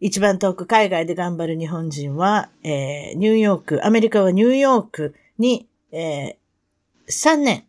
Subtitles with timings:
[0.00, 7.64] 一番遠く海外で頑張る日本人は、えー、ニューヨーク、アメリカはニューヨークに、えー、3年、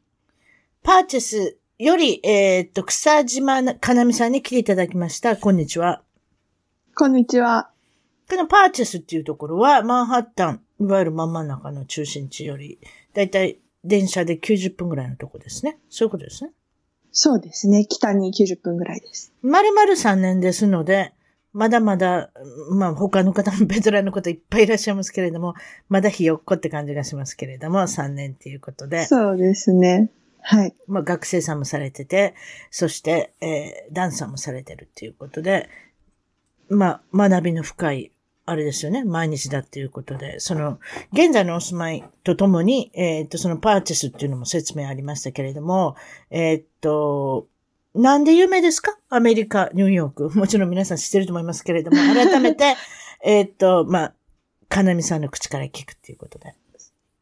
[0.82, 5.36] パーチェスより、えー、っと、草島かなみさんに来ていただきました。
[5.36, 6.04] こんにちは。
[6.96, 7.70] こんにちは。
[8.30, 12.80] このパーチェスっていうところは、マンハッタン、いわゆる真ん真ん中の中心地より、
[13.14, 15.80] だいたい電車で90分ぐらいのとこですね。
[15.90, 16.52] そういうことですね。
[17.12, 17.86] そうですね。
[17.86, 19.34] 北に90分ぐらいです。
[19.42, 21.14] 丸々3年ですので、
[21.54, 22.32] まだまだ、
[22.72, 25.54] まあ他の方もベテランの方いっぱいいらっしゃいますけれども、
[25.90, 29.06] まだひよっこって感じがしますけれども、3年っていうことで。
[29.06, 30.10] そうですね。
[30.42, 30.76] はい。
[30.88, 32.36] まあ学生さんもされてて、
[32.70, 35.70] そして、えー、ダンサーもされてるっていうことで、
[36.70, 38.12] まあ学びの深い、
[38.46, 40.80] あれですよね、毎日だっていうことで、その、
[41.12, 45.96] 現在のお住まいとともに、えっ、ー、と、そのパーチェスっていうのも説明ありましたけれども、
[46.30, 47.48] えっ、ー、と、
[47.94, 48.98] なんで有名ですか？
[49.10, 50.30] アメリカ、ニューヨーク。
[50.38, 52.76] もちろん皆さん知ってると思いますけれども、 改めて、
[53.24, 54.14] えっと、まあ、
[54.70, 56.56] かなみさんの口から聞くっていうことで。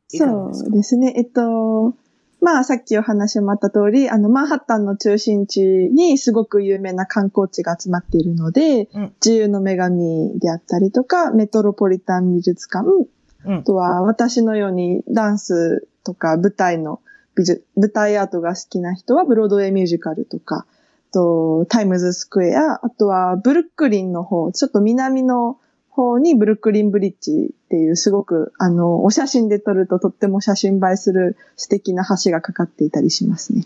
[0.10, 1.14] そうですね。
[1.18, 1.96] えっと、
[2.42, 12.88] まあ、さっきお話もあった通り、あの、マンハッタンの中心地にすごく有名な観光地が集まっているので、うん、自由の女神であったりとか、メトロポリタン美術館、
[13.46, 17.02] うん、あとは私のようにダンスとか舞台の
[17.40, 20.66] 美術、舞台アートが好きな人はブロードウェイミュージカルとか、
[21.14, 25.58] と、タイムズスクエア、あとはブルックリンの方、ちょっと南の
[25.90, 33.66] 方にブルックリンブリッジっていうすごく、あの、お写真で撮るととっても写真映えする素敵な橋がかかっていたりしますね。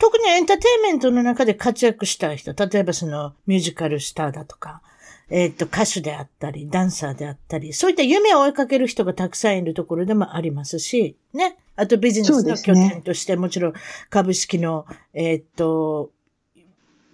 [0.00, 4.82] 特にエンターテインメントの中で活躍した人、例えばそのミュージカルスターだとか、
[5.30, 11.56] えっ、ー、と、歌手であったり、ダンサーであったり、そういった夢を追いかける人がたくさんいるところでもありますし、ね。
[11.76, 13.72] あとビジネスの拠点として、もちろん
[14.10, 16.10] 株式の、えっ、ー、と、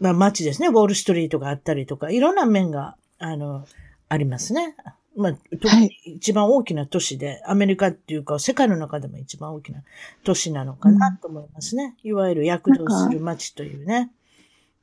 [0.00, 0.68] まあ街ですね。
[0.68, 3.66] ウォールストリートがあったりとか、いろんな面が、あの、
[4.08, 4.74] ありますね。
[5.16, 9.82] まあ、特に一番大きな都市で、アメリカっていうか、世界の中でも一番大きな
[10.24, 11.96] 都市なのかなと思いますね。
[12.04, 14.10] うん、いわゆる躍動する街というね。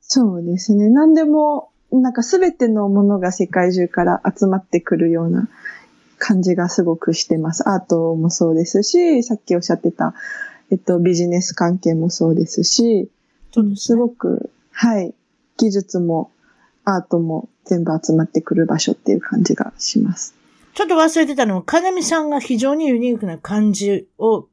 [0.00, 0.88] そうですね。
[0.88, 5.48] 何でもなんかすべてのものが世界中から集まってくるような
[6.18, 7.68] 感じがすごくしてます。
[7.68, 10.14] アートもそうですし、さっきおっしゃってた、
[10.70, 13.10] えっと、ビジネス関係もそうですし、
[13.76, 15.14] すごく、はい、
[15.56, 16.30] 技術も
[16.84, 20.34] アートも全部集まってくる場所っていう感じがします。
[20.74, 24.48] ちょっと忘れてたのは、かなみさんが非常にユニークな漢字を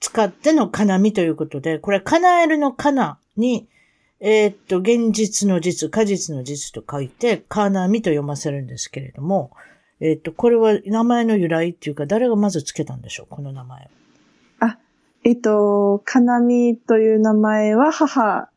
[0.00, 3.68] 使ってのかなみということで、これ、叶えるのかなに、
[4.20, 9.50] えー、っと、現実の実、果実の実と書いて、カーナミと読ませるんですけれども、
[10.00, 13.90] えー、っと、これは名前の由来っていうか、誰がまず付けたんでしょうこの名前
[14.60, 14.78] あ、
[15.24, 18.50] えー、っと、カナミという名前は母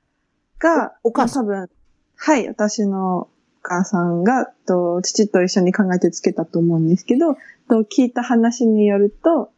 [0.59, 1.45] が、お母さん。
[1.45, 1.69] 多分、
[2.15, 3.29] はい、私のお
[3.61, 7.35] 母さんが、と父と一緒に考えて付けたと思うんですけど、
[7.69, 9.51] と聞いた話によると、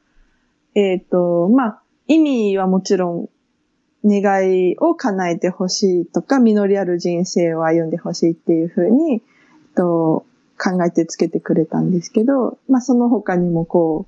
[0.73, 3.29] えっ、と、まあ、意味はもちろん
[4.03, 9.21] 願いを叶えてほしいとか、実りある人生を歩んでほしいっていうふうに、
[9.75, 10.25] と
[10.57, 14.05] 考えてつけてくれたんですけど、まあその他にもこ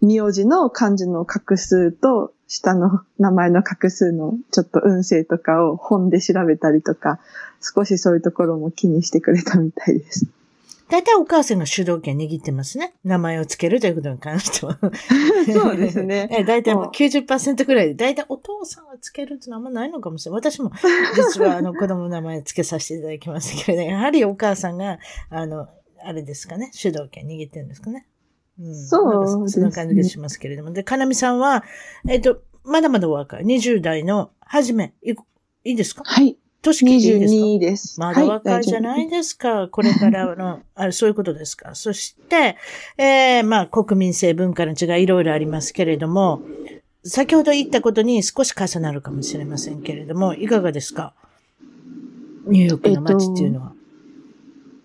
[0.00, 7.20] う、名字の漢字の画数と下の名前の画数のちょっと運勢とかを本で調べたりとか、
[7.60, 10.26] 少しそういうところも気にしてくれたみたいです。
[10.92, 12.92] 大体お母さんが主導権握ってますね。
[13.02, 14.78] 名前をつけるということに関しては。
[15.50, 16.28] そうですね。
[16.38, 20.40] え大体もう90%くらいで、大体お父さんがつけるってのはあんまないのかもしれない。
[20.42, 20.70] 私も
[21.16, 24.98] 実はあの子供の名前つけさせていただきますけれど、やはりお母さんが、
[25.30, 25.66] あの、
[26.04, 28.06] あれですかね、主導権握ってるんですかね。
[28.60, 30.72] うん、そうそんな感じがしますけれども。
[30.72, 31.64] で、かなみさんは、
[32.06, 33.44] えっ、ー、と、まだまだお若い。
[33.44, 35.14] 20代の初め、い
[35.64, 36.02] いですか？
[36.04, 36.36] はい。
[36.62, 38.00] 年聞いていいですか？22です。
[38.00, 39.68] まだ若いじゃないですか。
[39.68, 41.74] これからの、あそういうことですか？
[41.74, 42.56] そして、
[42.96, 46.40] えー、まあ、国民性、文化の違い、いろいろありますけれども、
[47.04, 51.14] 先ほど言ったことに少し重なるかもしれませんけれども、いかがですか？
[52.46, 53.72] ニューヨークの街っていうのは。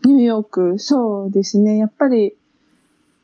[0.06, 1.77] ニューヨーク、そうですね。
[1.77, 2.35] やっぱり、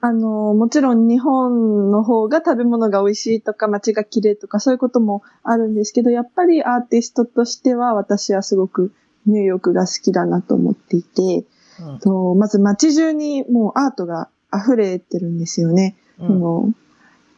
[0.06, 8.92] あの、もちろん日本の方が食べ物が美味しいとか街が綺麗とかそういうこともあるんですけど、やっぱりアーティストとしては私はすごく
[9.26, 11.46] ニューヨークが好きだなと思っていて、
[11.80, 15.96] うんとまず街中にもうアートが溢れてるんですよね。
[16.20, 16.70] うんその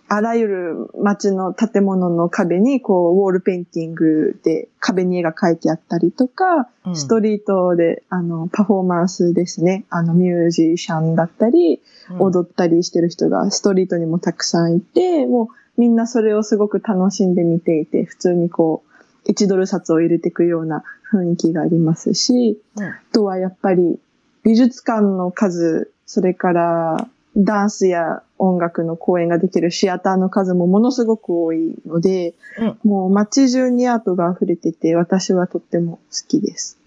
[0.07, 6.96] あらゆる街の建物の壁にこうウォールペインティングで壁に絵が描いてあったりとか、うん。
[6.96, 9.86] ストリートであのパフォーマンスですね。
[9.90, 11.81] あのミュージシャンだったり、
[12.19, 18.84] 踊ったりしてる人がストリートにもたくさんいて、もうみんなそれをすごく楽しんで見ていて、普通にこ
[19.25, 22.84] う、1ドル札を入れていくような雰囲気がありますし、うん。
[22.84, 24.00] あとはやっぱり
[24.44, 36.77] 美術館の数、それからダンスや音楽の公演ができるシアターの数もものすごく多いので、うんもう街中にアートが溢れてて、私はとっても好きです。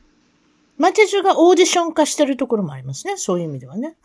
[0.78, 3.16] 街中がオーディション化してるところもありますね。
[3.16, 3.96] そういう意味ではね。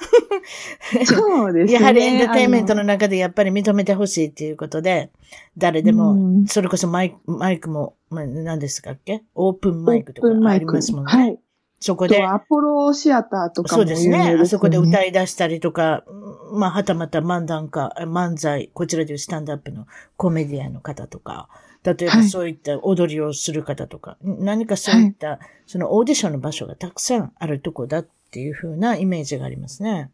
[1.05, 1.73] そうですね。
[1.73, 5.11] やはりエンターテインメントあの中でやっぱり認めてほしいっていうことで、
[5.55, 9.21] 誰でも、うんそれこそマイク、マイクも、まあ、何ですかっけ？
[9.35, 11.11] オープンマイクとかありますもんね。
[11.11, 11.37] はい。
[11.83, 14.39] そこでアポロシアターとかも有名ですそうですね。
[14.41, 14.80] あそこでい。
[14.80, 16.06] 歌い出したりとか、
[16.53, 19.85] まあ、はたまた漫談家、漫才、こちらでいうスタンドアップの
[20.15, 21.50] コメディアンの方とか、
[21.83, 30.09] 例えばはいそういった踊りをする方とか、何かそういった、そのオーディションの場所がたくさんあるとこだっていう風なイメージがありますね。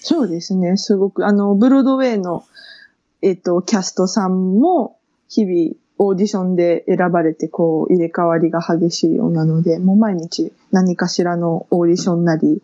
[0.00, 0.76] そうですね。
[0.76, 2.44] すごく、あの、ブロードウェイの、
[3.22, 12.62] えっ、と、キャストさんも、日々、オーディションで選ばれて、こう、入れ替わりが激しいようなので、もう毎日何かしらのオーディションなり、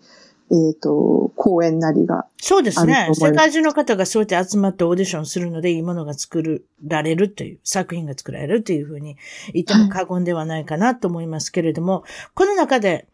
[0.51, 2.27] えっ、と、公演なりが。
[2.39, 9.17] そうですね世界中の方がそうやって集まってオーディションするので、いいものが作られるという、作品が作られるというふうに
[9.53, 12.05] 言っても過言ではないかなと思いますけれども、
[12.35, 13.09] この中で、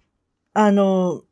[0.53, 1.23] あの、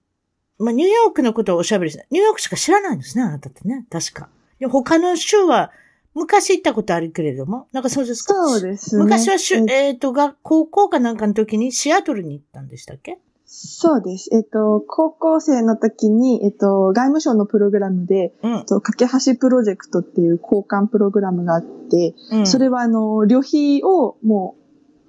[0.59, 4.29] まあ、ニューヨークのことをおしゃべりして、ニューヨークしか知らないんですね、あなたってね、確か。
[4.71, 5.73] 他の州は、
[6.15, 8.35] 昔行ったことあるけれども、なんかそうですか？
[8.35, 9.05] そうですね。
[9.05, 13.19] 昔はしゅ、ええっ、と、が、高校かなんかの時にシアトルに行ったんでしたっけ？
[13.51, 14.29] そうです。
[14.35, 18.65] えっ、と、高校生の時に、えっ、と、外務省のプログラムで、うん。
[18.67, 22.47] と、架け橋プロジェクトっていう交換プログラムがあって、うん。
[22.47, 24.58] それはあの、旅費をもう、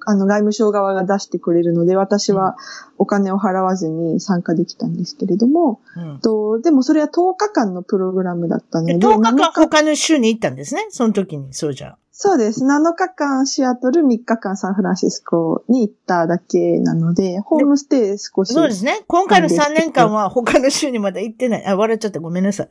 [0.05, 2.57] あの、外務省側が出してくれるので、私は
[2.97, 6.19] お金を払わずに参加できたんですけれども、うん。
[6.19, 10.87] とでもそれは10日間のプログラムだったのでで、10日間7他の州に行ったんですね？
[10.89, 11.97] その時に、そうじゃ。
[12.21, 12.65] そうです。
[12.65, 18.51] 7日間シアトル、3日間サンフランシスコに行っただけなので、ホームステイ少し。
[18.51, 19.05] そうですね。
[19.07, 21.65] 今回の3年間は他の州にまだ行ってない。
[21.65, 22.19] あ、笑っちゃった。
[22.19, 22.69] ごめんなさい。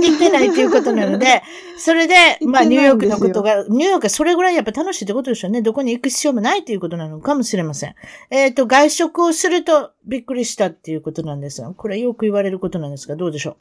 [0.00, 1.42] 行ってないということなので、
[1.76, 2.14] それで、
[2.48, 5.60] まあ、ニューヨークのことが、ニューヨークはそれぐらいやっぱ楽しいってことでしょうね。
[5.60, 7.94] どこに行く必要もないということなのかもしれません。
[8.30, 13.58] えっ、と、外食をするとびっくりしたっていうことなんですが、これよく言われることなんですが、どうでしょ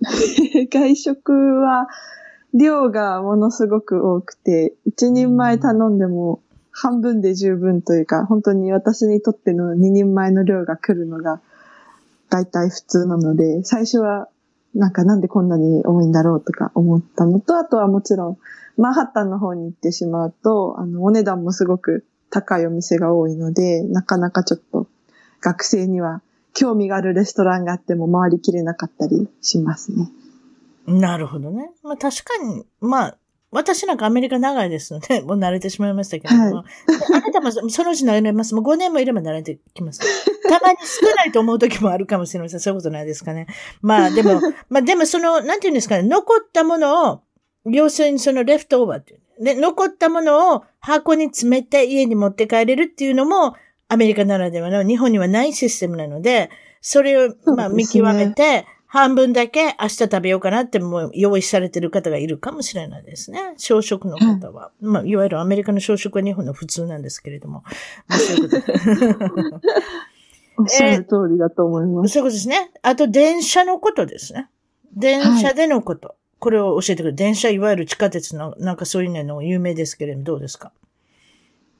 [0.72, 1.86] 外食は、
[2.56, 11.40] 量がものすごく多くて、一人前頼んでも半分で十分というか、本当に私にとっての二人前の量が来るのが
[12.30, 14.28] 大体普通なので、最初は
[14.74, 18.38] なんかなんでこんなに多いんだろうとか思ったのと、あとはもちろん
[18.76, 24.86] マンハッタンの方に行ってしまうと、あの、お値段もすごく高いお店が多いので、なかなかちょっと
[25.40, 26.22] 学生には
[26.54, 30.10] 興味があるレストランがあっても回りきれなかったりしますね。
[30.86, 31.70] うなるほどね。
[31.82, 33.18] まあ確かに、まあ、
[33.52, 36.64] 私なんかアメリカ長いですので、 もう慣れてしまいましたけれども、は
[37.14, 38.54] あなたもそのうち慣れます。
[38.54, 40.00] もう5年もいれば慣れてきます。
[40.48, 42.60] たまに少ないと思う時もあるかもしれません。
[42.60, 43.46] そういうことないですかね。
[43.80, 47.20] まあでも、 まあでもその、なんていうんですかね、残ったものを、
[47.64, 49.44] 要するにそのレフトオーバーっていう。
[49.44, 53.54] で、残ったものを箱に詰めて家に持って帰れるっていうのも、
[53.88, 56.50] アメリカならではの日本にはないシステムなので、
[56.80, 63.54] それを、まあ見極めて、半分だけ明日食べようかなってもう用意されてる方がいるかもしれないですね。
[63.58, 64.70] 朝食の方は。
[64.80, 67.64] まあ、いわゆるアメリカの朝食は日本の普通なんですけれども。
[68.06, 68.72] まあ、そういうことで
[70.58, 72.14] おっしゃる通りだと思います。
[72.14, 72.70] そういうことですね。
[72.82, 74.48] あと、電車のことですね。
[74.96, 76.14] 電車でのこと。
[76.38, 77.12] これを教えてくれ。
[77.12, 80.72] 電車、いわゆる地下鉄の、なんかそういうの有名ですけれども、どうですか？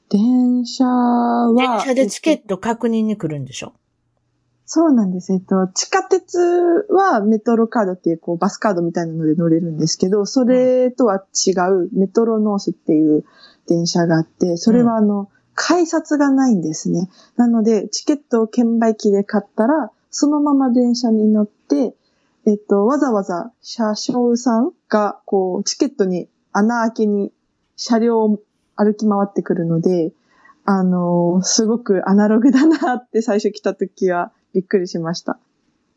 [0.09, 3.73] 電車は、電車でチケえっとット確認に来るんでしょ？
[4.69, 5.31] そうなんです。
[5.31, 6.37] えっと、地下鉄
[6.89, 13.23] はメトロカードっていうこうバスカードみたいなので乗れるんですけど、それとは違うメトロノースっていう
[13.65, 17.09] 電車があって、それはあの、改札がないんですね。
[17.37, 21.95] なので、チケットを券売機で買ったら、そのまま電車に乗って、
[22.45, 27.31] えっと、わざわざ車掌さんが、こう、チケットに穴開けに
[27.77, 28.39] 車両を
[28.75, 30.11] 歩き回ってくるので、
[30.65, 35.37] あの、すごくアナログだなって最初来た時はびっくりしました。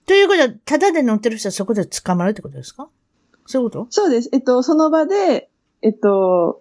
[0.04, 2.90] ということは、ただで乗ってる人はそこで捕まるってことですか？
[3.46, 3.86] そういうこと？
[3.88, 4.28] そうです。
[4.32, 5.48] えっと、その場で、
[5.80, 6.60] えっと、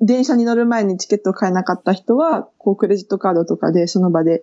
[0.00, 4.42] 電車に乗る前にチケットを買えなかった人は、こう、クレジットカードとかでその場で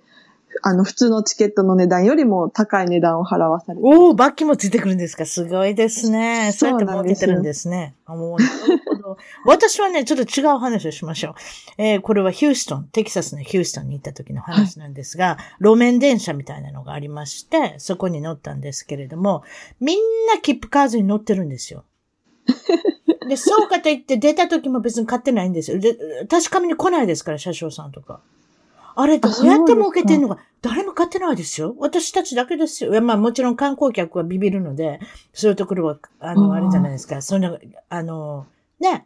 [0.64, 3.86] あの、普通のチケットの値段よりも高い値段を払わされる。
[3.86, 5.26] おお、バッキもついてくるんですか？
[5.26, 6.52] すごいですね。
[6.54, 7.96] そうやって儲けてるんですね。
[8.06, 9.18] あもうなるほど。
[9.46, 11.34] 私はね、ちょっと違う話をしましょう。
[11.78, 19.44] えー、これはヒューストン、テキサスのヒューストンに行った時の話なんですが、はい、路面電車みたいなのがありまして、そこに乗ったんですけれども、
[19.80, 19.98] みん
[20.28, 21.84] な切符カーズに乗ってるんですよ。
[23.28, 25.80] で、そうかと言って出た時も別に買ってないんですよ。
[25.80, 25.98] で、
[26.30, 28.22] 確かめに来ないですから、車掌さんとか。
[29.00, 31.75] あれどうやって儲けてんのか、誰も買ってないですよ。
[31.77, 33.01] 私たちだけですよ。
[33.01, 35.00] まあもちろん観光客はビビるので、
[35.34, 37.22] そういうところは、あの、あれじゃないですか。
[37.22, 37.56] そんな、
[37.89, 38.48] あの、
[38.80, 39.06] ね、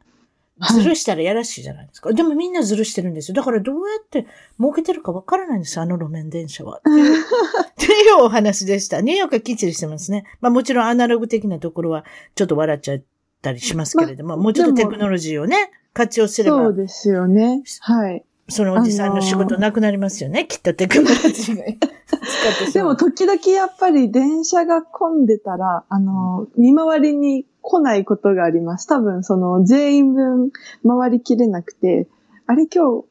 [0.73, 2.09] ずるしたらやらしいじゃないですか。
[2.09, 3.35] はい、でもみんなずるしてるんですよ。
[3.35, 6.81] だからどうやって儲けてるかわからないんですあの路面電車は。
[6.87, 9.01] っていうお話でした。
[9.01, 10.25] ニューヨークはきっちりしてますね。
[10.39, 12.05] まあもちろんアナログ的なところは
[12.35, 13.01] ちょっと笑っちゃっ
[13.41, 16.57] たりしますけれども、まあ、もうちょっとテクノロジーをね、活用すれば。
[16.57, 17.63] そうですよね。
[17.81, 18.23] はい。
[18.47, 21.63] そのおじさんの仕事なくなりますよね、あのー、きっとテクノロジーが。
[22.73, 28.87] でも時々やっぱり電車が混んでたら、あのー、見回りに来ないことがあります。
[28.87, 30.51] 多分その全員分
[30.85, 32.07] 回りきれなくて、
[32.47, 33.05] あれ今日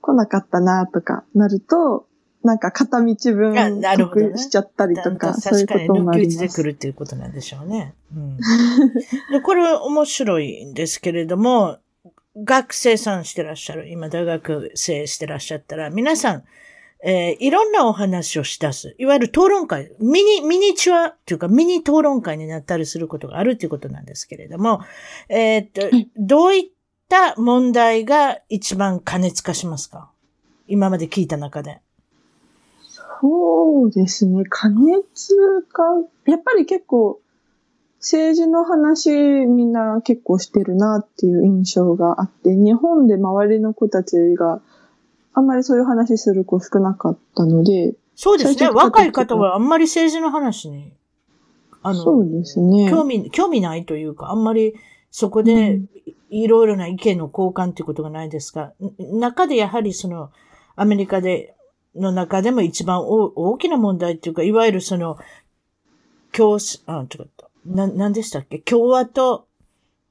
[0.00, 2.06] 来なかったなとかなると、
[2.42, 6.38] なんか片道分得しちゃったりとか、そういうこともあります。
[6.38, 7.94] 確かに、でくるっていうことなんでしょうね。
[8.14, 8.36] うん、
[9.30, 11.78] でこれ面白いんですけれども、
[12.36, 16.44] 学生さんしてらっしゃる、今大学生してらっしゃったら、皆さん、
[17.04, 18.94] えー、いろんなお話をし出す。
[18.96, 24.82] いわゆる討論会、ミニ、ミニチュアというかミニ討論会になったりすることがあるということなんですけれども、
[25.28, 26.70] えー、っと、どういっ
[27.08, 30.10] た問題が一番加熱化しますか？
[30.68, 31.80] 今まで聞いた中で。
[33.20, 34.44] そうですね。
[34.48, 35.34] 加熱
[35.72, 35.82] 化、
[36.30, 37.20] やっぱり結構、
[38.02, 44.60] 政治の話みんな結構してるなっていう印象があって、日本で周りの子たちが
[45.32, 47.94] あんまりそういう話する子少なかったので。
[48.16, 48.70] そうですね。
[48.70, 50.92] 若い方はあんまり政治の話に、
[51.82, 52.90] あの、そうですね。
[52.90, 54.74] 興味、興味ないというか、あんまり
[55.12, 55.80] そこで
[56.28, 60.30] いろいろな意見の交換っていうことがないですが、中でやはりその、
[60.74, 61.54] アメリカで、
[61.94, 65.18] の中でも一番大きな問題っていうか、いわゆるその、
[66.32, 67.51] 教師、あ、違った。
[67.64, 68.58] な、なんでしたっけ？
[68.58, 69.46] 共和党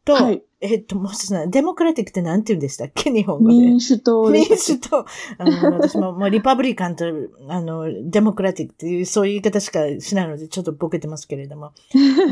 [0.06, 3.12] と、はい、えっと、もう一つデモクラティックってなんて言うんでしたっけ？
[3.12, 3.56] 日本語で。
[3.56, 5.06] 民主党民主党。
[5.38, 7.06] あの、私も、もうリパブリカンと、
[7.48, 11.74] あの、デモクラティックっていう、そういう言い方しかしないので、ちょっとボケてますけれども。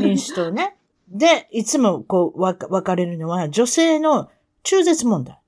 [0.00, 0.76] 民主党ね。
[1.08, 4.30] で、いつもこう、わ、分かれるのは、女性の
[4.62, 5.38] 中絶問題。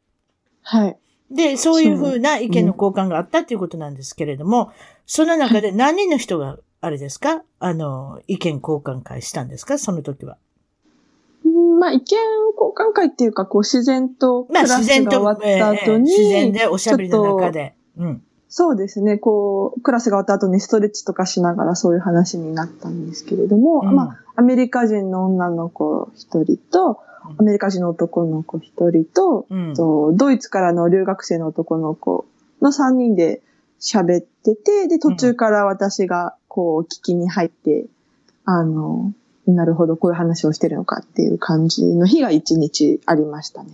[0.62, 0.96] はい。
[1.30, 4.70] で、そういうふうな意見の交換があったっていうことなんですけれども、
[5.06, 7.44] その中で何人の人があれですか？
[7.60, 9.78] あの、意見交換会したんですか？
[9.78, 10.36] その時は。
[11.78, 12.18] まあ、意見交
[12.76, 17.74] 換会っていうか、こう、自然とクラスが終わった後に、自然でおしゃべりの中で。
[17.96, 18.22] うん。
[18.48, 19.16] そうですね。
[19.16, 26.98] こう、クラスが終わった後にストレッチとかしながらそういう話になったんですけれども、うん、まあ、アメリカ人の女の子一人と、
[27.38, 32.26] アメリカ人の男の子一人と、うん、と、ドイツからの留学生の男の子
[32.60, 33.40] の三人で
[33.82, 37.86] 喋ってて、で、途中から私がこう聞きに入って、
[38.44, 39.12] あの、
[39.46, 43.70] なるほど、こういう話をしてるのかっていう感じの日が一日ありましたね。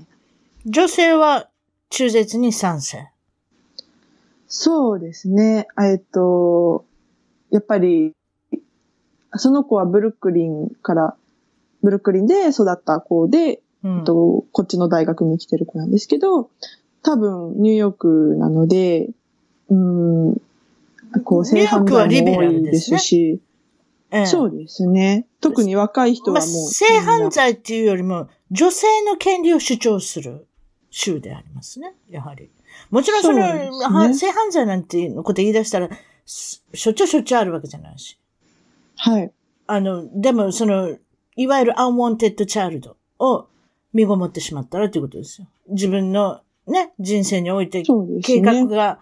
[0.64, 1.48] 女性は
[1.90, 3.10] 中絶に賛成？
[4.48, 5.68] そうですね。
[5.78, 6.86] えっと、
[7.50, 8.14] やっぱり、
[9.36, 11.16] その子はブルックリンから、
[11.82, 16.50] ブルックリンで育った子で、うん、とこっちの大学に来てる子なんですけど、
[17.02, 19.10] 多分ニューヨークなので、
[19.68, 20.36] うん、
[21.24, 23.40] こう、性犯罪も多いですし、
[24.10, 25.26] ええ、そうですね。
[25.40, 30.46] 特に若い人はもう、まあ、性犯罪っていうよりも、女性の権利を主張する
[30.90, 32.50] 州でありますね、やはり。
[32.90, 35.90] もちろんその、ね、性犯罪なんていうこと言い出したら、
[36.24, 38.18] しょっちゅうしょっちゅうあるわけじゃないし。
[38.96, 39.30] はい。
[39.66, 40.96] あの、でもその、
[41.36, 43.46] いわゆる unwanted child を
[43.92, 45.46] 身ごもってしまったらということですよ。
[45.68, 47.82] 自分のね、人生において
[48.22, 48.98] 計画が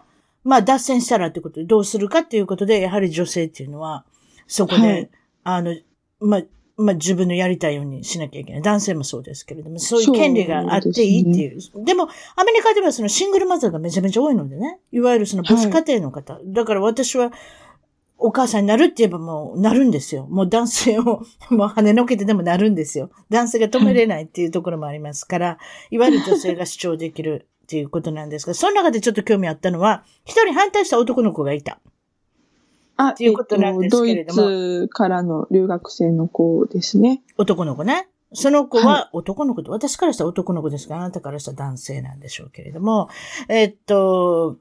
[0.46, 4.04] まあ脱線したらってことでどうするかっていうことで、やはり女性っていうのは、
[4.46, 5.10] そこで、はい、
[5.42, 5.76] あの、
[6.20, 6.42] まあ、
[6.76, 8.62] まあ自分のやりたいようにしなきゃいけない。
[8.62, 11.58] 男性もそうですけれども、そういう権利があっていいっていう。
[11.58, 14.78] でね、でも、アメリカではそのシングルマザーがめちゃめちゃ多いのでね。
[14.92, 16.34] いわゆるその母子家庭の方。
[16.34, 17.32] はい、だから私は、
[18.18, 20.26] お母さんになるって言えばもうなるんですよ。
[20.30, 21.02] もう男性を
[21.50, 23.10] もう跳ねのけてでもなるんですよ。
[23.28, 25.58] 男性が止めれないっていうところもありますから、
[25.90, 31.80] いわゆる女性が主張できるっていうことなんですが、その中でちょっと興味あったのは、一人反対した男の子がいた。
[32.96, 34.42] あ、っていうことなんですけれども。
[34.42, 34.54] ドイ
[34.87, 37.23] ツからの留学生の子ですね。
[37.37, 38.08] 男の子ね。
[38.32, 43.08] その子は男の子と、はい、私からしたら男の子ですが、あなたからしたら男性なんでしょうけれども、
[43.49, 44.58] えっと、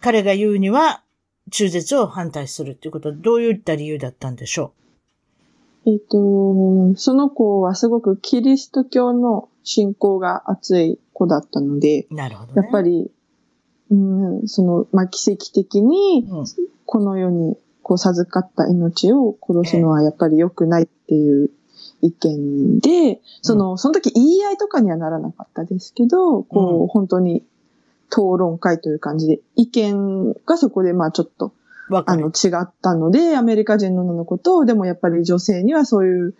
[0.00, 1.02] 彼が言うには、
[1.50, 4.72] 中絶を反対するっていうことはどういった理由だったんでしょ
[5.84, 5.90] う？
[5.90, 13.10] えっと、その子はすごくキリスト教の信仰が熱い子だったので、なるほど、ね、やっぱり、
[13.90, 16.26] うん、その、まあ、奇跡的に、
[16.86, 21.50] この世にこう授かった命を殺すのはやっぱり良くないっていう
[22.00, 27.44] 意見で、その、その時言い合いとかにはならなかったですけど、こう、本当に
[28.08, 31.52] 討論会という感じで、意見がそこでまあちょっと、
[32.06, 36.34] あの、違ったので、アメリカ人の女の子と、でもやっぱり女性にはそういう、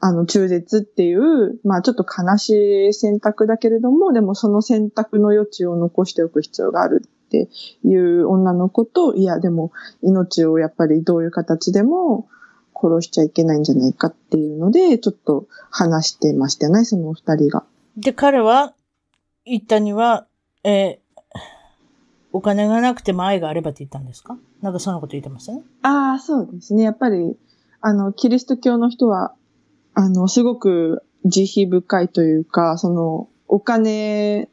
[0.00, 7.48] あの、中絶っていう、まあちょっと悲しい選択だけれども、でもその選択の余地を残しておく必要があるって
[7.84, 12.28] いう女の子と、いや、でも命をやっぱりどういう形でも
[12.80, 17.64] 殺しちゃいけないんじゃないかっていうので、ちょっと話してましたね、その二人が。
[17.96, 18.74] で、彼は
[19.44, 20.26] 言ったには、
[20.62, 21.38] えー、
[22.32, 24.38] お金がなくても愛があればって言ったんですか？
[24.62, 25.62] なんかそんなこと言ってましたね。
[25.82, 26.84] ああ、そうですね。
[26.84, 27.36] やっぱり、
[27.80, 29.34] あの、キリスト教の人は、
[29.98, 34.48] あの、すごく慈悲深いというか、その、お金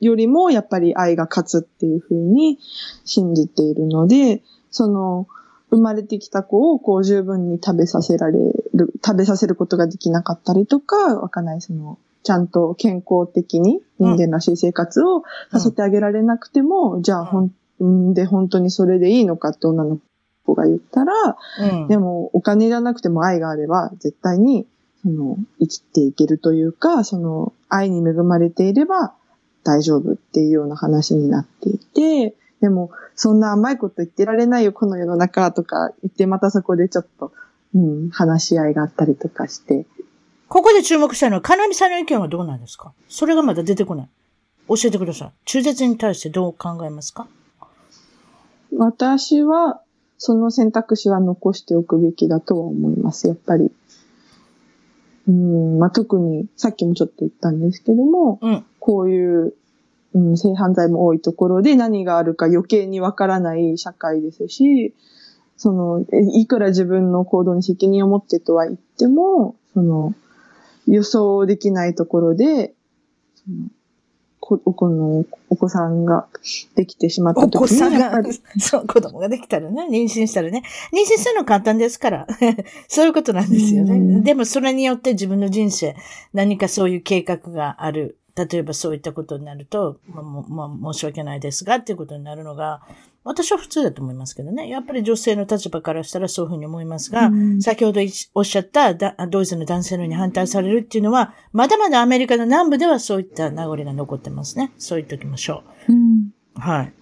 [0.00, 2.58] よりもやっぱり愛が勝つっていうふうに
[3.06, 5.28] 信じているので、その、
[5.70, 8.38] 生まれてきた子をこう十分に食べさせられ
[8.74, 17.48] る、食べさせることができなかったりとか、わかんない、その、ちゃんと健康的に人間らしい生活をさせてあげられなくても、うん、じゃあほ
[17.80, 19.98] ん、で本当にそれでいいのかって女の
[20.46, 21.12] 子が言ったら、
[21.60, 24.66] うん、でもお金じゃなくても愛があれば絶対に
[25.02, 29.12] その生きていけるというか、その愛に恵まれていれば
[29.64, 37.30] 大丈夫っていうような話になっていて、でも、そんな甘いこと言ってられないよ、この世の中とか言って、またそこでちょっと、
[37.74, 39.84] うん、話し合いがあったりとかして。
[40.48, 42.92] ここで注目したのは、かなみさんの意見はどうなんですか？
[43.08, 44.08] それがまだ出てこない。
[44.68, 45.32] 教えてください。
[45.44, 47.28] 中絶に対してどう考えますか？
[48.76, 49.82] 私は、
[50.18, 53.28] その選択肢は残しておくべきだとは思います。
[53.28, 53.70] やっぱり。
[55.28, 59.54] うん、まあ、特に、さっきもちょっと言ったんですけども、うん、こういう、
[60.14, 64.94] うん、性犯罪も多いところで何があるか余計にわからない社会ですし、
[65.56, 70.14] その、いくら自分の行動に責任を持ってとは言っても、その、
[70.86, 72.74] 予想できないところで、
[73.34, 73.68] その
[74.48, 76.28] ここのお子さんが
[76.76, 77.56] できてしまった時に。
[77.56, 78.22] お子さんが、
[78.60, 80.62] そう、子供ができたらね、妊娠したらね。
[80.92, 82.26] 妊娠するの簡単ですから。
[82.86, 84.20] そういうことなんですよね。
[84.20, 85.96] でもそれによって自分の人生、
[86.32, 88.18] 何かそういう計画がある。
[88.36, 92.82] 例えばそういったことになると、まあ、まあ、申し訳ないですがっていうことになるのが、
[93.24, 94.68] 私は普通だと思いますけどね。
[94.68, 98.00] やっぱり女性の立場からしたらそういうふうに思いますが、うん、先ほど
[98.34, 104.70] おっしゃったドイツの男性のように反対されるっていうのは、まだまだアメリカの南部ではそういった名残が残ってますね。
[104.78, 105.92] そう言っておきましょう。
[105.92, 106.92] うん、はい。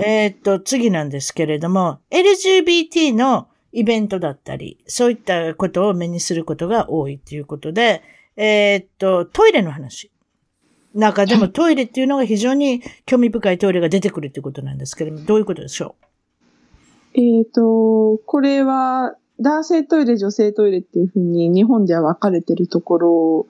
[0.00, 8.02] えー、っと、次なんですけれども、LGBT のイベントだったり、そういったことを目にすることが多いということで、
[8.36, 10.10] えー、っと、トイレの話。
[10.94, 15.96] 中でもトイレっていうのが非常に興味深いトイレが出てくるってことなんですけども、どういうことでしょ
[17.14, 17.20] う？
[17.20, 23.46] えっ、ー、と、これは男性トイレ、女性トイレっていうふうに日本では分かれてるところ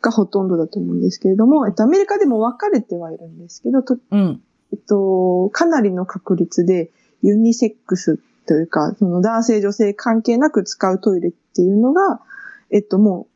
[0.00, 6.90] がほとんどだと思うんですけれども、えっと、アメリカでも分かれてはいるんですけど、とうん、えっと、かなりの確率で
[7.22, 12.20] ユニセックスというか、その男性女性関係なく使うトイレっていうのが、
[12.70, 13.33] えっと、もう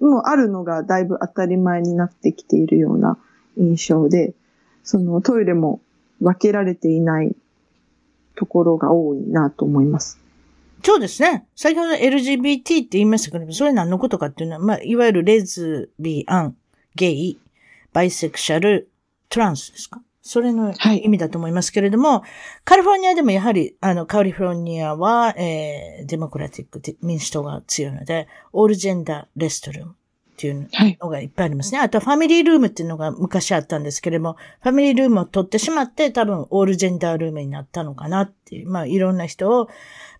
[0.00, 3.18] もうあるのがだいぶ当たり前になってきているような
[3.56, 4.34] 印象で、
[4.84, 5.80] そのトイレも
[6.20, 7.34] 分けられていない
[8.36, 10.18] ところが多いなと思います。
[10.84, 11.46] そうですね。
[11.56, 16.56] 先ほど LGBT って言いましたけど、それ何のことかっていうのは、まあ、いわゆるレズビアン、
[16.94, 17.40] ゲイ、
[17.92, 18.88] バイセクシャル、
[19.28, 20.00] トランスですか？
[20.28, 22.30] それの意味だと思いますけれども、はい、
[22.64, 29.94] カリフォルニアでもやはり、あの、カリフォルニアは、えー、デモクラティック、民主党が強いので、オールジェンダーレストルームっ
[30.36, 30.68] ていう
[31.00, 31.78] のがいっぱいありますね。
[31.78, 39.70] はい、あと、ファミリールームっていうのが昔あったんですけれども、ファミリールームを取ってしまって、多分、オールジェンダールームになったのかなっていう、まあ、いろんな人を、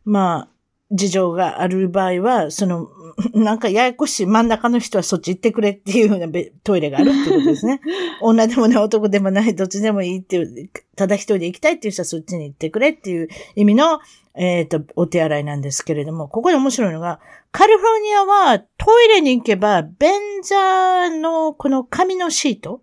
[0.07, 0.58] まあ、
[0.90, 2.88] 事情がある場合は、その、
[3.35, 6.29] なんかややこしい真ん中の人はそっち行ってくれっていうふうな
[6.62, 7.81] トイレがあるってことですね。
[8.22, 14.01] 女でもない男でもない、どっちでもいいっていう、ただ一人で行きたいっていう人はそっちに行ってくれっていう意味の、
[14.35, 17.20] えっ、ー、と、お手洗いなんですけれども、ここで面白いのが、
[17.51, 18.66] カリフォルニアはト
[19.05, 22.83] イレに行けば、便座のこの紙のシート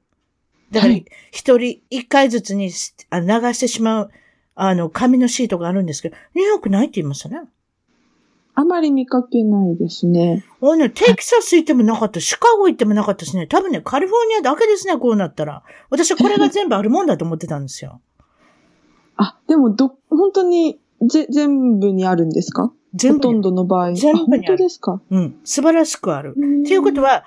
[0.71, 0.93] だから、
[1.31, 4.11] 一人一回ずつに流してしまう、
[4.55, 7.41] あの、紙のシートがあるんですけど、ニューヨークないって言いましたね。
[8.57, 10.45] あまり見かけないですね。
[10.61, 15.63] あね、テキサス行ってもなかった、シカゴ行ってもなかったしね、多分ね、カリフォルニアだけですね、こうなったら。
[15.89, 17.99] 私はこれが全部あるもんだと思ってたんですよ。
[19.17, 22.71] あ、でも、ど、本当に、ぜ、全部にあるんですか？
[22.93, 23.17] 全部。
[23.17, 23.93] ほとんどの場合。
[23.93, 24.57] 全部にある。
[24.57, 25.01] 本当ですか？
[25.09, 25.35] うん。
[25.43, 26.33] 素晴らしくある。
[26.37, 27.25] っていうことは、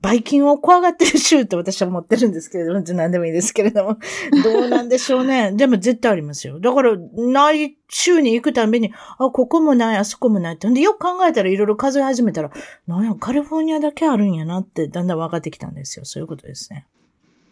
[0.00, 3.98] バイキンを怖がってる州って私は思ってるんですけれども、何でもいいですけれども、
[4.42, 5.52] どうなんでしょうね。
[5.56, 6.58] でも絶対ありますよ。
[6.58, 10.68] だから、ない州に行くたびに、あ、ここもない、あそこもないって。
[10.68, 12.50] んで、よく考えたらいろいろ数え始めたら、
[12.86, 16.06] なんや、カリフォルニアだけあるんやなって、だんだん分かってきたんですよ。
[16.06, 16.86] そういうことですね。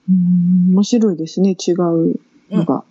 [0.08, 2.18] うん、面白いですね、違う
[2.50, 2.84] のが。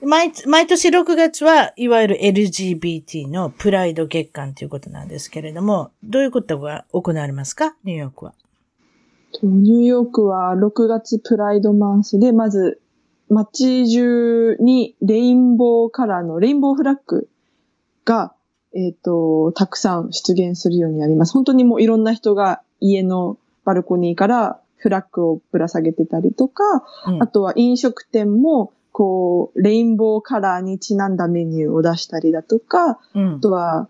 [0.00, 7.74] 毎、毎年6月は、いわゆる LGBT のプライド月間ということなんですけれども、どういうことが行われますか？
[7.84, 8.34] ニューヨークは。
[9.42, 12.80] ニューヨークは6月プライドマンスで、まず、
[13.28, 17.28] 街中にレインボーカラーのレインボーフラッグ
[18.04, 18.32] が、
[18.74, 21.32] えっ、ー、と、たくさん出現するようになります。
[21.32, 26.62] 本当にもういろんな人が家のバルコニーからフラッグをぶら下げてたりとか、
[27.06, 33.88] うん、あとは飲食店もこう、レインボーカラーにちなんだメニューを出したりだとか、うん、あとは、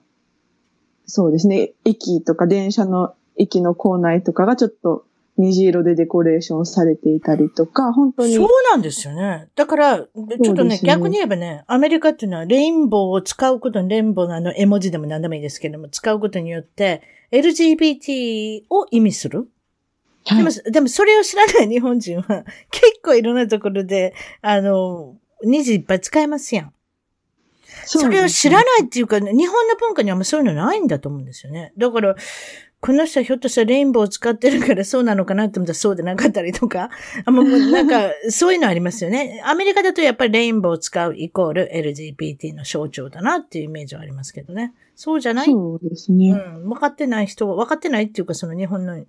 [1.06, 5.06] そうですね、駅とか電車の駅の構内とかがちょっと
[5.38, 8.34] 虹色でデコレーションされていたりとか、本当に。
[8.34, 9.48] そうなんですよね。
[9.56, 17.00] だから、ちょっとね、ね逆に言えばね、アメリカっていうのはレインボーを使うことに、レインボーのあの絵文字でも何でもいいですけども、使うことによって、
[17.32, 19.48] LGBT を意味する
[20.36, 26.72] でも、でもそれを知らない日本人は、 結構いろんなところで、あの、虹いっぱい使えますやん。
[27.84, 31.72] そそれを知らないっていうか、日本の文化にはあんまそういうのないんだと思うんですよね。
[31.78, 32.16] だから、
[32.80, 36.90] この人はひょっとしたらレインボーを使ってるからそうなのかなって思ったらそうでなかったりとか。
[37.24, 39.42] あもうなんか、 そういうのありますよね。
[39.44, 44.74] アメリカだとやっぱりレインボーを使うイコール LGBT の象徴だなっていうイメージはありますけどね。
[45.00, 45.46] そうじゃない？
[45.46, 46.32] そうですね。
[46.32, 46.68] うん。
[46.70, 49.04] 分かってない人は、分かってないっていうか、その日本の、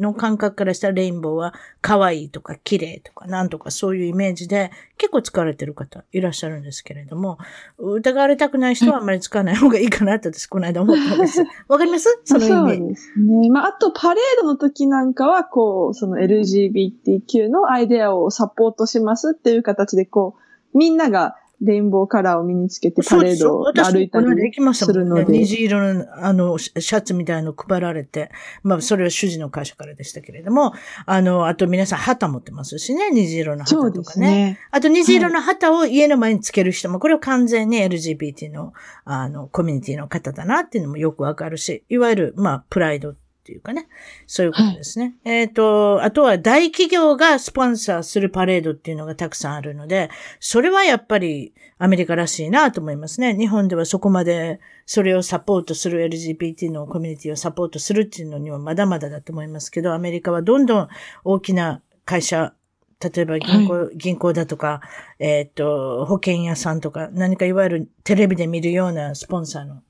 [0.00, 1.52] の感覚からしたらレインボーは
[1.82, 7.36] 可愛いとか綺麗とかなんとかそういうイメージで結構使われてる方いらっしゃるんですけれども、
[7.76, 11.42] 疑われたくない人はあんまり使わない方がいいかなって私この間思ったんです。
[11.68, 12.08] わかります？
[12.24, 12.78] その意味。
[12.78, 13.50] そうですね。
[13.50, 20.36] まあ、あとパレードの時なんかは、こう、その LGBTQ のアイデアをサポートしますっていう形で、こ
[20.74, 24.26] う、みんながレインボーカラーを身につけてパレードを歩いたり
[24.74, 25.24] するので。
[25.24, 28.30] ね、虹色の、あの、シャツみたいの配られて、
[28.62, 30.72] まあ、それは主人の会社からでしたけれども、
[31.06, 34.26] あの、あと皆さん旗持ってますしね、虹色の旗とかね。
[34.26, 38.72] ねあと虹色の旗を家の前につける人も、これは完全に LGBT の、
[39.04, 43.88] あの、コミュニティの方だなっていうのもよくわかるし、いわゆる、まあ、プライドっていうかね。
[44.26, 45.16] そういうことですね。
[45.24, 53.36] はい、えっ、ー、と、あとは大企業がスポンサーするパレードっていうのがたくさんあるので、それはやっぱりアメリカらしいなと思いますね。
[53.36, 60.88] 日本ではそこまでそれをサポートする LGBT のコミュニティをサポートするっていうのにはまだまだだと思いますけど、アメリカはどんどん
[61.24, 62.54] 大きな会社、
[63.00, 64.80] 例えば銀行、はい、銀行だとか、
[65.18, 69.82] えっ、ー、と、保険屋さんとか、何かいわゆるテレビで見るようなスポンサーの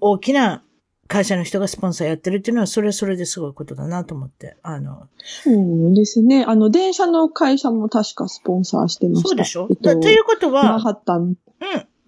[0.00, 0.62] 大きな
[1.08, 5.08] 会社の人がスポンサーやってるっていうのは、それはそれですごいことだなと思って、あの。
[5.44, 6.44] そうですね。
[6.46, 9.28] あの、電車の会社も確かスポンサーしてました。
[9.28, 11.22] そうでしょ、えっと、ということは、マハッタン。
[11.22, 11.36] うん。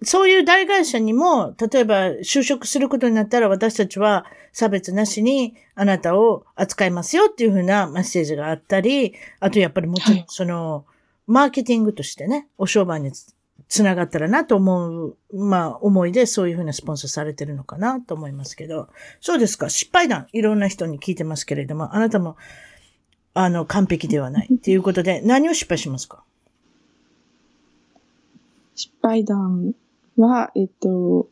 [0.01, 10.83] そういう大会社にも、例えば就職することになったら私たちは差別なしにあなたを扱いますよっていうふうなメッセージがあったり、あとやっぱりもちろんその、はい、
[11.27, 13.11] マーケティングとしてね、お商売に
[13.69, 18.89] つながったらなと思う、まあ、思いでそういうふうなスポンサーされてるのかなと思いますけど、
[19.21, 22.35] そうですか、失敗談、いろんな人に聞いてますけれども、あなたも、
[23.35, 26.23] あの、完璧ではないっていうことで、何を失敗しますか？
[28.73, 29.75] 失敗談
[30.17, 31.29] は、えっと、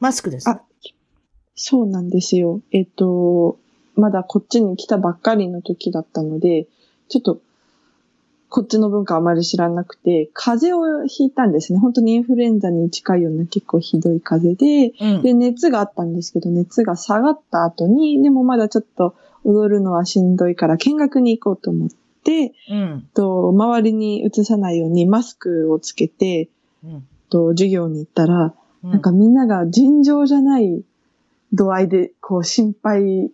[0.00, 0.50] マスクです。
[0.50, 0.60] あ、
[1.54, 2.62] そうなんですよ。
[2.72, 3.58] えっと、
[3.94, 6.66] まだこっちに来たばっかりの時だったので、
[7.08, 7.40] ちょっと
[8.56, 11.78] こっちの文化あまり知らなくて、風邪をひいたんですね。
[11.78, 19.14] 本当にインフルエンザに近いような結構ひどい風邪で、うん、で、熱があったんですけど、熱が下がった後に、でもまだちょっと
[19.44, 21.88] 踊るのはしんどいから見学に行こうと思っ
[22.24, 26.48] て、うん、と周りに移さないようにマスクをつけて、
[26.82, 30.82] うん、と授業に行ったら、なんかみんなが尋常じゃない
[31.52, 33.30] 度合いで、こう心配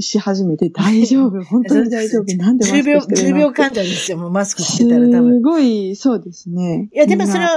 [0.00, 5.34] し始めて、大丈夫本当に大丈夫なんでマスクしてるの ?10 秒、10秒患者ですよ、もうマスクしてたら多分。
[5.36, 6.88] すごい、そうですね。
[6.92, 7.50] いや、でもそれは、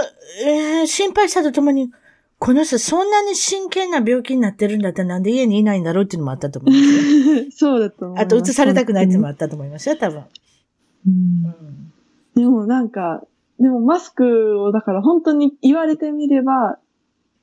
[0.46, 1.92] えー、心配したとともに、
[2.40, 7.72] この人そんなに真剣な病気になってるんだったらなんで家にいないんだろうっていうのもあったと思うんですよ。
[7.76, 8.24] そうだと思います。
[8.24, 10.24] あと、移されたくないっていうのもあったと思いますよ、多分。
[11.08, 11.92] うん、
[12.36, 13.24] でもなんか、
[13.60, 16.80] でもマスクをだから本当に言われてみれば、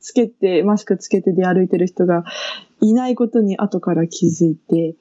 [0.01, 2.25] つけて、マスクつけて出歩いてる人が
[2.81, 4.95] いないことに後から気づいて、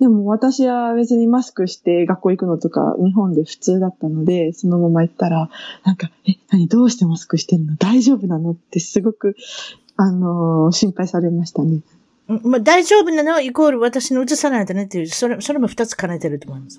[0.00, 5.50] でも私は別にマスクして学校行くのとか日本で普通だったので、そのまま行ったら、
[5.84, 7.76] なんか、え、何どうしてマスクしてるの？
[7.76, 8.52] 大丈夫なの？
[8.52, 9.34] ってすごく、
[9.96, 11.80] あのー、心配されましたね。
[12.28, 16.78] まあ、大丈夫なのはイコール私の移さないとねっていう、それ、それも二つ兼ねてると思います。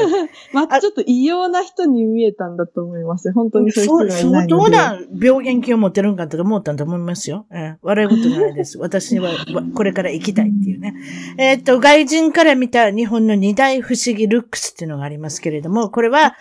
[0.54, 3.30] まあ、ちょっと異様な人に見えたんだと思います。
[3.32, 4.74] 本当にそういう人がいないので。
[4.74, 7.44] 相当な病原菌を持ってるんかと思ったんと思いますよ。
[7.52, 8.78] えー、笑い事ないです。
[8.78, 9.30] 私は
[9.74, 10.94] これから行きたいっていうね。
[11.36, 16.36] えっと、外人から見た日本の二大不思議ルックスっていうのがありますけれども、これは、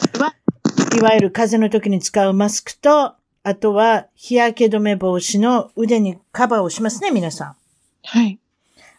[0.98, 7.56] いわゆる風邪の時に使うマスクと、あとは日焼け止め防止の腕にカバーをしますね、皆さん。
[8.04, 8.40] はい。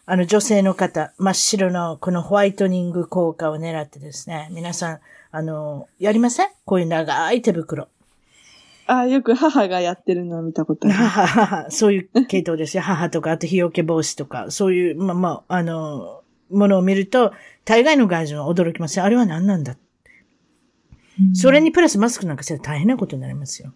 [0.09, 4.99] あの女性の方、真っ白のこのホワイトニング効果を狙ってですね、皆さん、
[5.31, 6.47] あの、やりません？
[6.63, 7.89] こういう長い手袋。
[8.85, 10.97] ああ、よく母がやってるのを見たことある。
[10.97, 12.83] 母、そういう系統ですよ。
[12.83, 17.33] 母とか、あと日よけ防止とか、そういう、まあまあ、あの、ものを見ると、
[17.65, 19.03] 大概の外人は驚きますよ。
[19.03, 19.75] あれは何なんだ、
[21.19, 23.73] うん、それにプラスマスクなんかしたら大変なことになりますよ。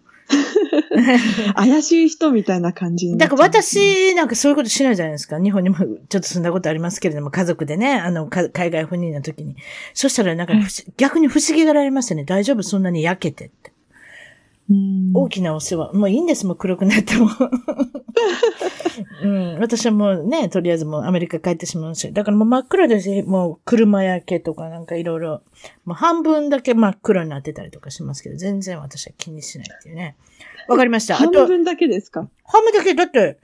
[1.54, 5.38] 怪しい人みたいな感じにだから私なんかそういうことしないじゃないですか。
[5.38, 9.56] 日本にもちょっと住んだことありますけれども、家族でね、あの、海外赴任の時に。
[9.92, 10.54] そしたらなんか、
[10.96, 12.24] 逆に不思議がられますよね。
[12.24, 12.62] 大丈夫？
[12.62, 13.72] そんなに焼けてって。
[15.12, 15.92] 大きなお世話。
[15.92, 17.28] もういいんです、もう黒くなっても。
[19.22, 22.12] うん、私はもうね、とりあえずもうアメリカ帰ってしまうし。
[22.12, 25.42] だからもう真っ暗ですし、もう車焼けとかなんかいろいろ、
[25.84, 30.16] もう半分だけ真っ黒になってたりとかしますけど、全然私は気にしないっていうね。
[30.68, 31.16] わかりました。
[31.16, 32.28] 半分だけですか？
[32.44, 33.38] 半分だけ、だって、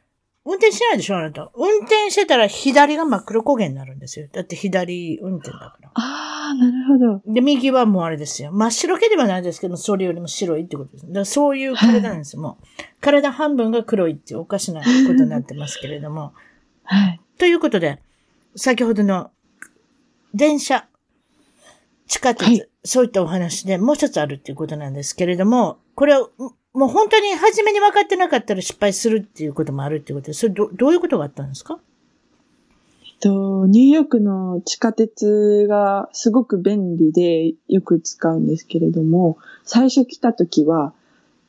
[0.45, 1.51] 運転しないでしょあなた。
[1.57, 4.29] 運転してたら左が真っ黒焦げになるんですよ。
[4.33, 5.91] だって左運転だから。
[5.93, 7.33] ああ、なるほど。
[7.35, 8.51] で、右はもうあれですよ。
[8.53, 11.07] 真っ白けではないですけど、それよりも白いってことです。
[11.07, 12.65] だからそういう体なんですよ、もう。
[13.03, 16.33] 体半分が黒いっていうおかしなことになってますけれども。
[16.85, 17.21] はい。
[17.37, 18.01] ということで、
[18.57, 19.31] 先ほどの
[20.33, 20.87] 電車、
[22.07, 26.27] 地下鉄、はい、そういったお話でもう一つあるっていうことなんですけれども、これは
[26.75, 31.81] もう本当に初めに分かってなかったら失敗するっていうこともあるっていうことで、それど、どういうことがあったんですか？
[33.05, 40.93] えっと、ニューヨークの地下鉄がすごく便利でよく使うんですけれども、最初来た時は、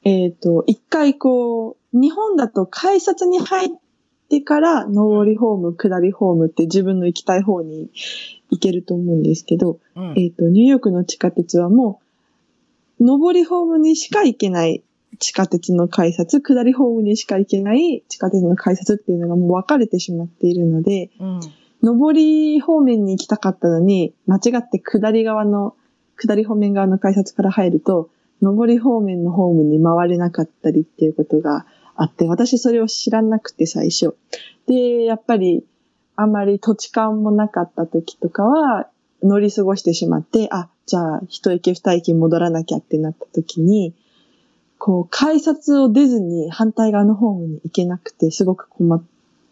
[0.04, 3.70] えっ、と、一回こう、日本だと改札に入っ
[4.30, 7.92] てから上りホーム、下りホームって自分の行きたい方に
[8.50, 12.02] 行けると思うんですけど、うん、えっ、と、ニューヨークの地下鉄はも
[13.00, 14.84] う、上りホームにしか行けない
[15.20, 21.40] 地下鉄の改札、下りホームにしか行けない地下鉄の改札っていうのがもう分かれてしまっているので、うん、
[21.82, 25.76] 上り方面に行きたかったのに、間違って下り側の、
[26.16, 28.10] 下り方面側の改札から入ると、
[28.42, 34.16] 上り方面のホームに回れなかったりっていうことがあって、私それを知らなくて最初。
[34.68, 35.66] で、やっぱり、
[36.16, 38.90] あんまり土地勘もなかった時とかは、
[39.22, 43.94] 乗り過ごしてしまって、あ、じゃあ一駅二駅戻らなきゃってなった時に、
[44.80, 49.04] こう、改札を出ずに反対側のホームに行けなくて、すごく困っ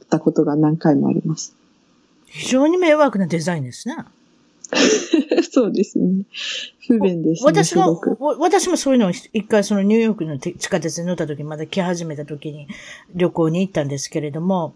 [0.09, 1.55] たことが何回もあります。
[2.27, 3.97] 非常に迷惑なデザインですね。
[5.51, 6.23] そうですね。
[6.87, 7.45] 不便ですね。
[7.45, 7.87] 私が、
[8.39, 12.67] 私もそういうのを一回そのニューヨークの地下鉄に乗った時、まだ来始めた時に
[13.13, 14.73] 旅行に行ったんですけれども、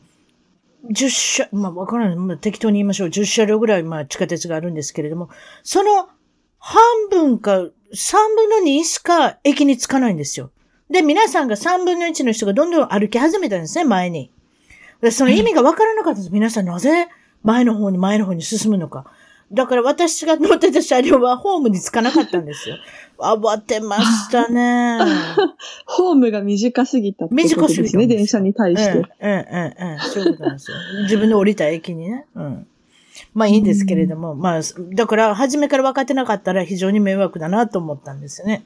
[0.89, 3.07] 10車、まあわからない、まあ、適当に言いましょう。
[3.07, 5.29] 10車両ぐらいまあ地下鉄があるんですけれども、
[5.63, 6.09] その
[6.61, 7.71] 半分か3
[8.35, 10.51] 分の2しか駅に着かないんですよ。
[10.89, 14.31] で、皆さんが3分の1の人がどんどん歩き始めたんですね、前に。
[15.01, 16.31] でその意味がわからなかったです。
[16.31, 17.07] 皆さんなぜ
[17.43, 19.05] 前の方に前の方に進むのか。
[19.51, 22.77] だから私が乗ってた車両はホームに着かなかったんですよ。
[23.17, 24.99] 慌てましたね。
[25.85, 27.61] ホームが短すぎたってことですね。
[27.61, 28.15] 短すぎた。
[28.15, 28.91] 電車に対して。
[28.91, 29.99] うん、うん、うん、うん。
[29.99, 30.77] そういうことなんですよ。
[31.03, 32.25] 自分で降りた駅にね。
[32.35, 32.67] うん。
[33.33, 34.61] まあいいんですけれども、まあ、
[34.93, 38.65] だから初めから分かってなかったら非常に迷惑だなと思ったんですよね。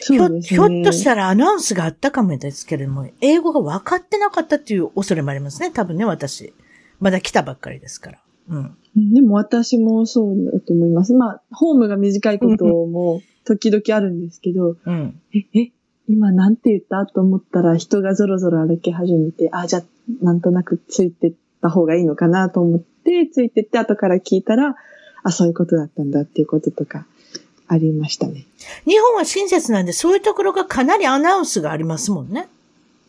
[0.00, 5.70] ひょ、ひょっとしたらアナウンスがあったかもですけれども、英語が分かってなかったっていう恐れもありますね。
[5.70, 6.52] 多分ね、私。
[7.00, 8.18] まだ来たばっかりですから。
[8.48, 8.76] うん。
[9.14, 11.12] でも私もそうだと思います。
[11.14, 15.72] まあ、ホームが短いことも時々あるんですけど、うん、え、え、
[16.08, 17.06] 今なんて言った？
[17.06, 19.82] と思ったら人がぞろぞろ歩き始めて、あ、じゃあ
[20.22, 22.86] なんとなくついてった方がいいのかなと思って、
[23.30, 24.76] ついてって後から聞いたら、
[25.22, 27.06] あ、そういうことだったんだっていうこととか
[27.66, 28.44] ありましたね。
[28.86, 32.48] 日本は親切なんで、そういうところがかなりアナウンスがありますもんね。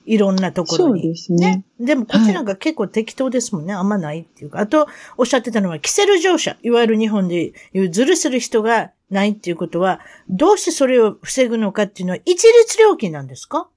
[0.05, 1.01] いろんなところに。
[1.01, 1.63] そうですね。
[1.79, 3.73] ねでもこっちなんか結構適当ですもんね。
[3.73, 4.59] はい、あんまないっていうか。
[4.59, 6.57] あと、おっしゃってたのは、キセル乗車。
[6.63, 13.69] いわゆる日本でいうずるする人がないっていうことは、どうしてそれを防ぐのかっていうのは、一律料金なんですか？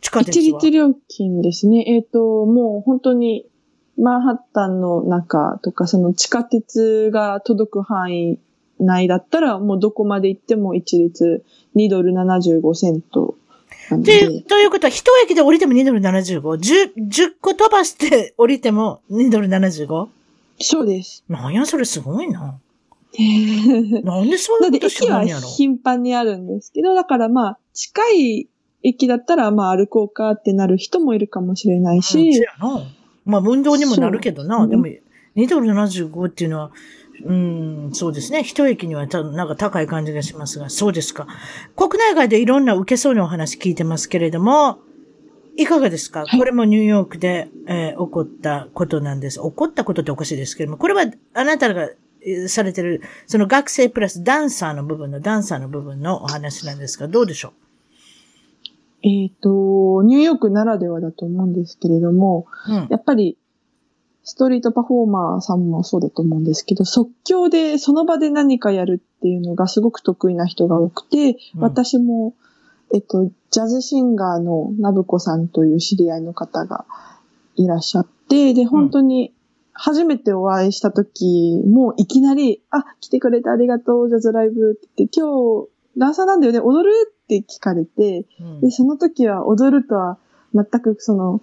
[0.00, 0.42] 地下鉄は。
[0.42, 1.84] 一律料金ですね。
[1.86, 3.46] えっ、ー、と、もう本当に、
[4.00, 8.38] マンハッタンの中とか、その地下鉄が届く範囲
[8.78, 11.44] 内だったら、もうどこまで行っても一律
[11.76, 13.34] 2ドル75セント
[13.90, 20.08] で、ということは、一駅で降りても2ドル 75?10、10個飛ばして降りても2ドル 75?
[20.60, 21.24] そうです。
[21.28, 22.58] なんや、それすごいな。
[24.04, 25.40] なんでそういうことしないんやろ？
[25.40, 28.48] 駅は頻繁にあるんですけど、だからまあ、近い
[28.82, 32.44] 駅だったらまあ歩こうかってなる人もいるかもしれないし。
[32.62, 32.82] うん、
[33.28, 34.66] まあ運動にもなるけどな。
[34.66, 34.86] でも、
[35.36, 36.70] 2ドル75っていうのは、
[37.24, 38.42] うん、そうですね。
[38.42, 41.26] 一駅にはたなんか高い感じがしますが、そうですか。
[41.76, 44.78] 国内外でいろんな受けそうなお話聞いてますけれども、
[45.56, 49.40] いかがですか、はい、これもニューヨークで、えー、起こったことなんです。
[49.40, 51.90] 起こったことっておかしいですけれども、これはあなたが
[52.46, 57.67] されてる、その学生プラスダンサーの部分の、ダンサーの部分のお話なんですが、どうでしょう？
[59.02, 63.38] えっ、ー、と、ニューヨークならではだと思うんですけれども、うん、やっぱり
[64.24, 72.34] ストリートパフォーマーさんもそうだと思うんですけど、即興でその場で何かやるっていうのがすごく得意な人が多くて、うん、私も、
[72.94, 76.84] えっと、ジャズシンガーのナブコさんという知り合いの方が
[77.56, 79.32] いらっしゃって、で、本当に
[79.72, 86.92] 初めてお会いした時もいきなり、あ、来てくれてありがとう、ジャズライブって言って、今日、ダンサーなんだよね、踊る
[87.36, 90.16] って聞かれて、うん、で、その時は踊るとは
[90.54, 91.42] 全くその、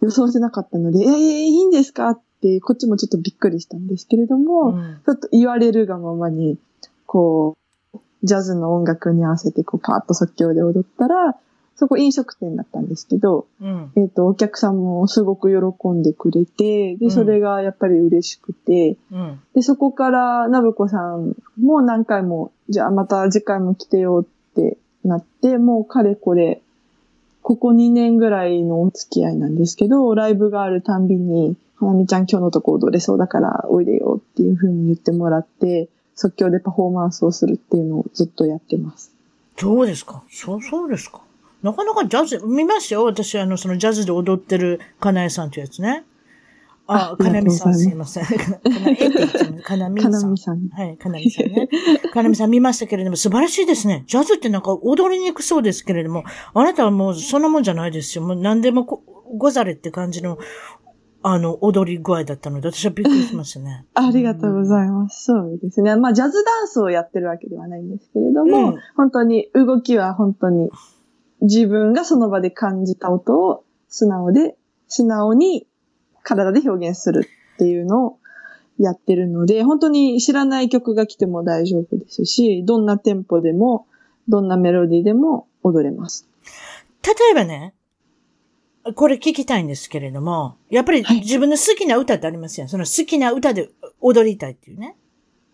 [0.00, 2.10] 予想してなかったので、えー、いいんですか？
[2.10, 6.58] って、こっちもちょっとびっくりしたんですけれども、うん、ちょっと言われるがままに、
[7.06, 7.56] こ
[7.94, 11.36] う、ジャズの音楽に合わせて、こう、パーッと即興で踊ったら、
[11.76, 26.60] そこ飲食店だったんですけど、うん、えっ、ー、と、お客さんもすごく喜んでくれて、で、それがやっぱり嬉しくて、うん、で、そこから、なぶこさんも何回も、じゃあまた次回も来てよってなって、もうかれこれ
[27.42, 39.12] ここ2年ぐらいのお付き合いなんですけど、ライブがあるたんびに、花見ちゃん今日のとこ踊れそうだからおいでよっていう風に言ってもらって、即興でパフォーマンスをするっていうのをずっとやってます。
[39.56, 40.24] そうですか？
[40.28, 41.20] そう、そうですか？
[41.62, 43.04] なかなかジャズ、見ましたよ？
[43.04, 46.04] 私、あの、そのジャズで踊ってるかなえさんというやつね。
[46.86, 48.24] あ、かなみさんすいません。
[48.24, 48.32] か
[49.76, 50.08] なみさん。
[50.08, 50.68] かなみさん。
[50.68, 51.68] はい、かなみさんね。
[52.12, 54.04] かなみさん見ましたけれども、素晴らしいですね。
[54.06, 58.24] ジャズってなんか踊りにくそうですけれども、あなたはもうそんなもんじゃないですよ。
[58.24, 60.38] もう何でもござれって感じの、
[61.22, 63.84] あの、踊り具合だったので、私はびっくりしましたね。
[63.94, 65.24] ありがとうございます。
[65.24, 65.96] そうですね。
[65.96, 70.70] まあ、ジャズダンスをやってるわけではないんですけれども、うん、本当に動きは本当に
[71.40, 75.66] 自分がその場で感じた音を素直で、素直に
[76.26, 78.18] 体で表現するっていうのを
[78.78, 83.86] やってるので、本当に知らない曲が来ても大丈夫ですし、どんなテンポでも、
[84.28, 86.28] どんなメロディーでも踊れます。
[87.02, 87.74] 例えばね、
[88.94, 94.96] これ聞きたいんですけれども、やっぱり自分の好きな歌ってありますよ、はい、その好きな歌で踊りたいっていうね。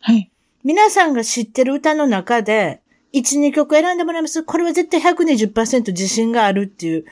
[0.01, 0.31] はい。
[0.65, 2.83] 皆さんが知ってる歌の中で、
[3.13, 4.43] 1、2曲選んでもらいます。
[4.43, 7.05] これは絶対120%自信があるっていう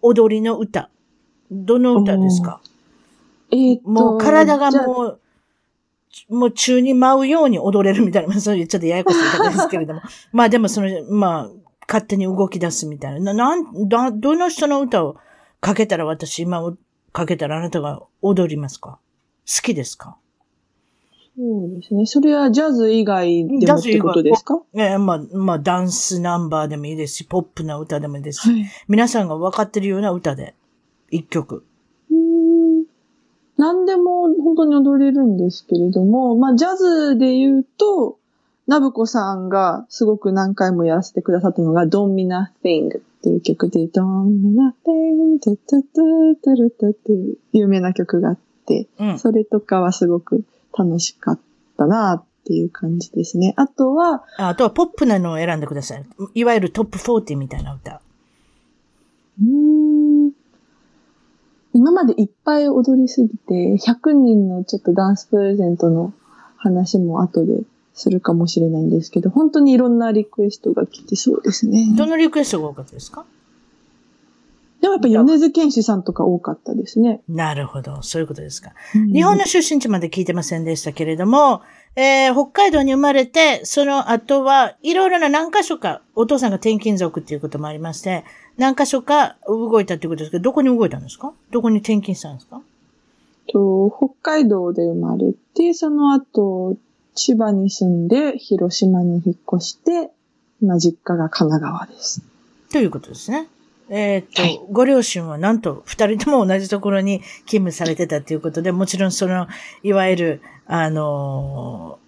[0.00, 0.88] 踊りの歌。
[1.50, 2.60] どの歌ですか？
[3.52, 5.20] えー、もう体がもう、
[6.28, 10.00] もう中に舞うように踊れるみたいな、 そういうちょっとややこしい方ですけれども。
[10.32, 11.50] まあでもその、まあ、
[11.88, 13.34] 勝手に動き出すみたいな。
[13.34, 15.16] な、ん、だ、どの人の歌を
[15.60, 16.74] かけたら私今
[17.12, 18.98] かけたらあなたが踊りますか？
[19.46, 20.16] 好きですか？
[21.36, 22.06] そうですね。
[22.06, 24.60] それはジャズ以外でもってことですか？
[24.74, 30.54] ええー、まあ、まあ、ダンスナンバーでもいいですし、ポップな歌でもいいですし、はい、皆さんが分かってるような歌で、
[31.10, 31.64] 一曲。
[33.62, 38.18] 何でも本当に踊れるんですけれども、まあ、ジャズで言うと、
[38.66, 50.44] ナブコさんがすごく何回もやらせてくださったのが、Don't Me Nothing っていう曲で、Don't Me Nothing トゥトゥトゥトゥルトっていう有名な曲があって、うん、それとかはすごく
[50.76, 51.40] 楽しかっ
[51.78, 53.54] たなっていう感じですね。
[53.56, 56.04] あとは、あとはポップなのを選んでください。
[56.34, 58.00] いわゆるトップ40みたいな歌。
[59.40, 59.61] うん
[61.74, 66.12] 今までいっぱい踊りすぎて、100人のちょっとダンスプレゼントの
[66.56, 67.62] 話も後で
[67.94, 71.94] するかもしれないんですけど、本当にいろんなリクエストが来てそうですね。
[71.96, 73.24] どのリクエストが多かったですか？
[74.80, 77.20] でもやっぱ米津玄師さんとか多かったですね。
[77.28, 78.02] なるほど。
[78.02, 78.72] そういうことですか。
[78.96, 81.62] うん、日本の出身地まで聞いてませんでしたけれども、
[81.94, 88.24] えー、北海道に生まれて、その後はいろいろな何箇所か、お父さんが転勤族っていうこともありまして、
[88.56, 91.32] 何箇所か動いたっていうことですけど、どこに動いたんですか？
[91.50, 92.62] どこに転勤したんですか？
[93.48, 96.76] と北海道で生まれて、その後、
[97.14, 100.10] 千葉に住んで、広島に引っ越して、
[100.62, 102.22] 今実家が神奈川です。
[102.70, 103.48] ということですね。
[103.88, 109.48] えー、っと、はい、ご両親はなんと二人とも同じところに勤務されてたということで、もちろんその、
[109.82, 111.98] いわゆる、あの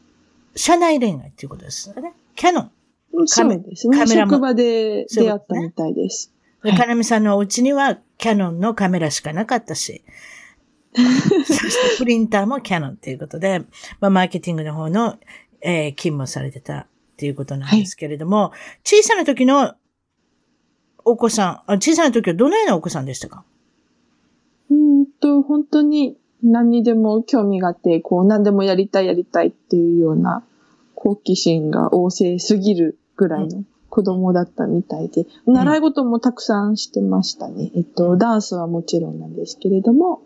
[0.55, 2.15] ー、社内恋愛ということですよね。
[2.37, 2.71] キャノン。
[3.27, 3.99] そうですね。
[3.99, 6.33] カメラ職場で出会ったみたいです。
[6.63, 10.03] で、かなみさんのお家にはキャノンのカメラしかなかったし、
[10.95, 13.61] そしてプリンターもキャノンということで、
[14.01, 15.19] まあ、マーケティングの方の、
[15.61, 18.51] えー、勤務されてたっていうことなんですけれども、はい、
[18.85, 19.75] 小さな時の
[21.05, 23.45] お子さん、小さな時はどのようなお子さんでしたか？
[24.71, 30.45] うんと、本当に何にでも興味があって、こう何でもやりたいやりたいっていうような
[30.95, 37.71] 好奇心が旺盛すぎるぐらいの子供だったみたいで、うん、習い事もたくさんしてましたね。
[37.77, 40.23] えっと、ダンスはもちろんなんですけれども、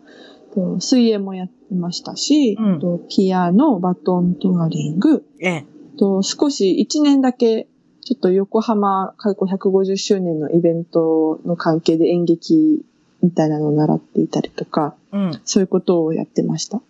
[0.79, 5.65] 水泳もやってましたし、うん、ピアノ、バトントワリング、ええ、
[5.97, 7.67] と少し1年だけ
[8.09, 12.83] ちょっと横浜開校150周年のイベントの関係で演劇
[13.21, 16.81] みたいなのを習っていたりとか、うん、そういうことをやってました。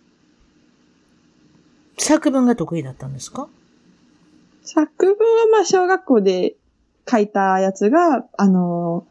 [1.98, 3.48] 作文が得意だったんですか？
[4.62, 5.16] 作文は
[5.52, 6.54] まあ小学校で
[7.06, 9.06] 書いたやつが、あの、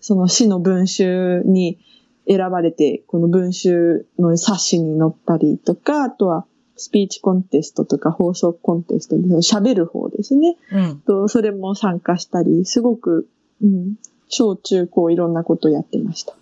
[0.00, 1.78] その詩の文集に
[2.26, 6.46] 選ばれて、この文集の冊子に載ったりとか、あとは
[6.76, 10.56] スピーチコンテストとか放送コンテストで喋る方ですね。
[10.72, 13.28] うん、とそれも参加したり、すごく、
[13.62, 13.94] うん、
[14.28, 16.34] 小中高いろんなことやってました。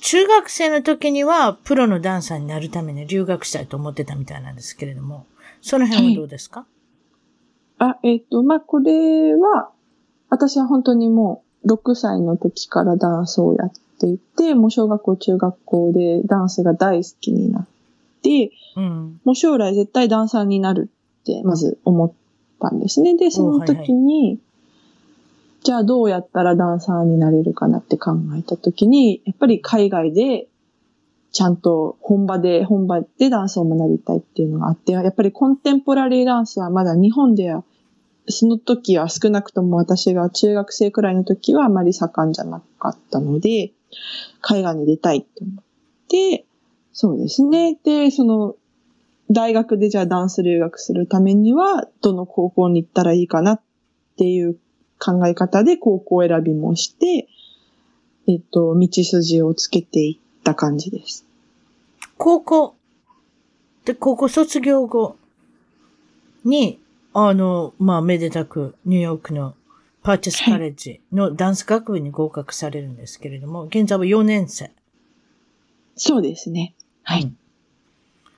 [0.00, 5.26] 中学生の時にはプロのダンサーになるために留学したいと思ってたみたいなんですけれども、
[5.60, 6.66] その辺はどうですか、
[7.78, 9.70] はい、あ、えっ、ー、と、まあ、これは、
[10.30, 17.77] 私は本当にもう6歳の時からダンスをやっていて、もう小学校、中学校でダンスが大好きになって、
[18.76, 20.90] うん、もう将来絶対ダンサーになる
[21.22, 22.12] ってまず思っ
[22.60, 23.16] たんですね。
[23.16, 24.38] で、その時に、はいはい、
[25.64, 30.48] じゃあどうやったらダンサーになれるかなって考えた時に、やっぱり海外で
[31.32, 37.64] ちゃんと本場で、本場でダンスを学びたいっていうのがあって、やっぱりコンテンポラリーダンスはまだ日本では、
[38.26, 43.72] その時は少なくとも私が中学生くらいの時はあまり盛んじゃなかったので、
[44.40, 45.64] 海外に出たいって思っ
[46.08, 46.44] て、
[47.00, 47.78] そうですね。
[47.84, 48.56] で、その、
[49.30, 53.60] 大学でじゃあダンス留学するためには、どの高校に行ったらいいかなっ
[54.16, 54.58] ていう
[54.98, 57.28] 考え方で高校選びもして、
[58.26, 61.24] えっと、道筋をつけていった感じです。
[62.16, 62.74] 高校、
[63.84, 65.16] で、高校卒業後
[66.44, 66.80] に、
[67.12, 69.54] あの、まあ、めでたくニューヨークの
[70.02, 74.72] パーチェスカレッジのダンス学部に合格されるんですけれども、現在は4年生。
[75.94, 76.74] そうですね。
[77.08, 77.32] はい。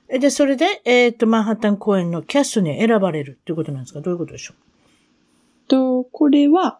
[0.09, 3.99] うん、で、それで、えっ、ー、と、マンハッタン公演のキャストに選ばれるということなんですか？
[3.99, 5.67] どういうことでしょう？
[5.67, 6.79] と、これは、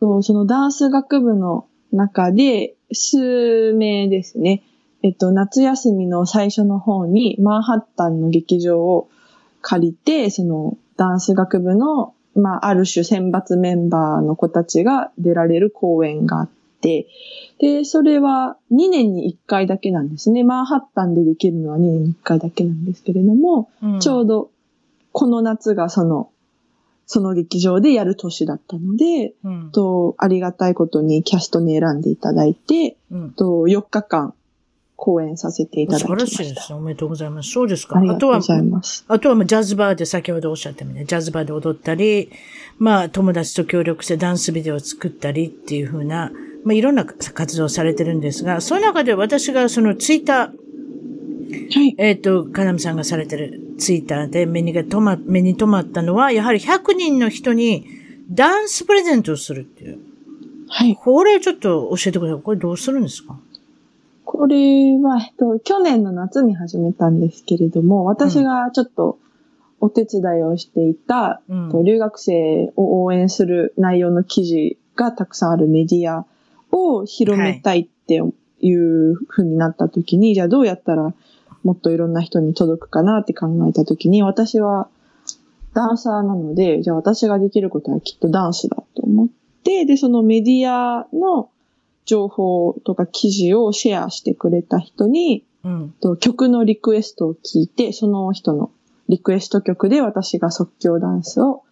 [0.00, 4.62] そのダンス学部の中で、数名ですね。
[5.02, 9.10] えっと、夏休みの最初の方に、マンハッタンの劇場を
[9.60, 16.48] 借りて、その、ダンス学部の、まあ、ある種選抜メンバーの子たちが出られる公演があっ、
[17.58, 20.44] で、それは2年に1回だけなんですね。
[20.44, 24.50] マンハッタンでできるのは2年に1回だけなんですけれども、うん、ちょうど
[25.12, 26.30] この夏がその、
[27.06, 34.34] その劇場でやる年だったので、うん、とありがたいことにキャストに選んでいただいて、うん、と4日間
[34.94, 36.26] 講演させていただきました。
[36.26, 37.50] 素晴らしいですおめでとうございます。
[37.50, 37.98] そうですか。
[37.98, 39.04] ありがとうございます。
[39.08, 42.30] あとは、あとはジャズバーで先ほどおっしゃったみたいに、ジャズバーで踊ったり、
[42.78, 46.30] まあ、友達と協力してダンスビデオを作ったりっていうふうな、
[46.64, 50.68] まあ、いろんな活動をされてるんですが、その中で私がそのツイッター、
[51.50, 51.94] はい。
[51.96, 57.86] えっ、ー、と、かなみさんがされてるツイッターで目にが止ま、目に留まったのは、やはり100人の人に
[58.30, 59.98] ダンスプレゼントをするっていう。
[60.68, 60.96] はい。
[60.96, 62.42] これちょっと教えてください。
[62.42, 63.38] これどうするんですか？
[64.24, 64.56] これ
[64.98, 69.18] は、えっと、去年の夏に始めたんですけれども、私がちょっと
[69.80, 76.26] お手伝いをしていた、うん、留学生を応援する内容の記事がたくさんあるメディア
[76.72, 78.22] を広めたいって
[78.60, 81.14] いうふうになった時に、はい、じゃあどうやったら
[81.64, 84.88] もっといろんな人に届くかなって考えたときに、私は
[85.74, 89.28] ダンサーなので、じゃあ私ができることはきっとダンスだと思っ
[89.64, 91.50] て、で、そのメディアの
[92.04, 98.70] 情報とか記事をシェアしてくれた人に、うん、と曲のリクエストを聞いて、その人の
[99.08, 101.64] リクエスト曲で私が即興ダンスを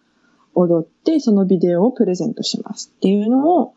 [0.53, 3.73] 踊って、そのビデオをプレゼントしますっていうのを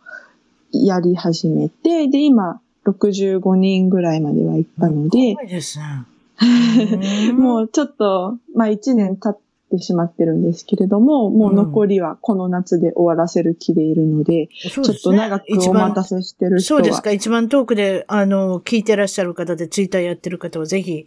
[0.72, 7.32] やり始めて、で、今、65人ぐらいまでは行ったので、すで。
[7.32, 9.38] もうちょっと、まあ1年経っ
[9.70, 16.80] てしまってるんですけれども、もう残りはこの夏で終わらせる気でいるので、うん、ちょっと長くお待たせしてる人は。
[16.80, 17.12] そうですか。
[17.12, 21.06] 一番遠くで、あの、聞いてらっしゃる方で、ツイッターやってる方はぜひ、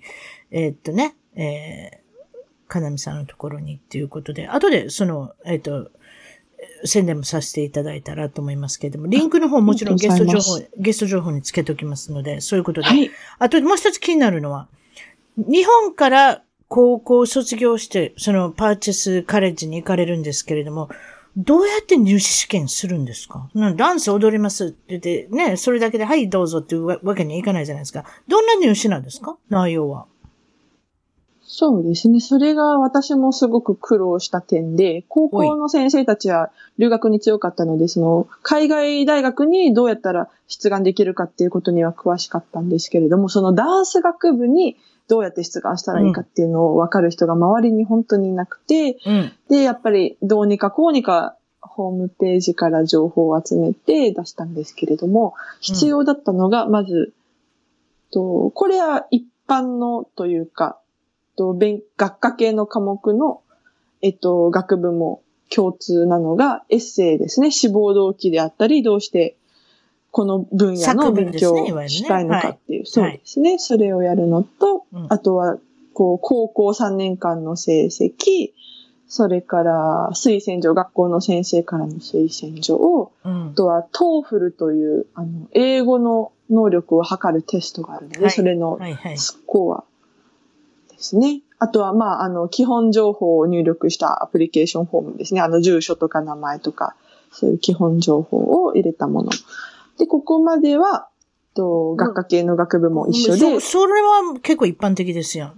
[0.51, 5.89] えー、っとね、えー、かなみさんのところにっていうことで、後で、その、えー、っと、
[6.85, 12.87] 宣伝もさせていただいたらと思いますけれども、リンクの方もちろんゲスト情報、ゲスト情報につけておきますので、そういうことで。
[12.87, 13.09] はい、
[13.39, 14.67] あともう一つ気になるのは、
[15.37, 20.89] 日本から高校卒業して、そのパーチェスカレッジに行かれるんですけれども、
[21.35, 23.49] どうやって入試試験するんですか？
[23.75, 28.05] ダンス踊りますって言って、ね、それだけで、はいどうぞっていうわけにはいかないじゃないですか。
[28.27, 29.37] どんな入試なんですか？
[29.49, 30.05] 内容は。
[31.55, 32.19] そうですね。
[32.19, 36.49] それが私もすごく苦労した点で、高校の先生たちは
[36.79, 44.77] 留学に強かったので、その、海外大学にどうやったら出願できるかっていうことには詳しかったんですけれども、そのダンス学部に
[45.07, 57.13] どうやって出願したらいいかっていうのを分かる人が周りに本当にいなくて、うん、で、やっぱりどうにかこうにかホームページから情報を集めて出したんですけれども、必要だったのが、まず、
[58.11, 60.79] と、これは一般のというか、
[61.35, 63.41] と、勉、学科系の科目の、
[64.01, 67.51] えっと、学部も共通なのが、エッセイですね。
[67.51, 69.35] 志望動機であったり、どうして
[70.13, 75.57] この分野の勉強をしたいのかっていう、ねね、そうですね、はい、それをやるのと、うん、あとは、
[75.93, 78.51] こう、高校3年間の成績、
[79.07, 88.79] それから推薦状、学校の先生からの推薦状、うん、あとは TOEFL という、あの、英語の能力を測るテストがあるので、はい、それの
[89.15, 89.83] スコア
[90.95, 91.41] ですね。
[91.59, 95.41] あとは、まあ、あの、基本情報を入力した application form ですね。
[95.41, 96.95] あの、住所とか名前とか、
[97.31, 99.31] そういう基本情報を入れたもの。
[99.97, 101.07] で、ここまでは、
[101.55, 103.79] と、学科系の学部も一緒で、うん、そ。
[103.81, 105.51] それは結構一般的ですよ。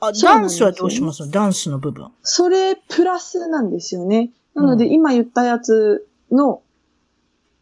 [0.00, 1.24] あダンスはどうします？
[1.24, 2.08] のダンスの部分。
[2.22, 4.30] それ、プラスなんですよね。
[4.54, 6.60] なので、今言ったやつの、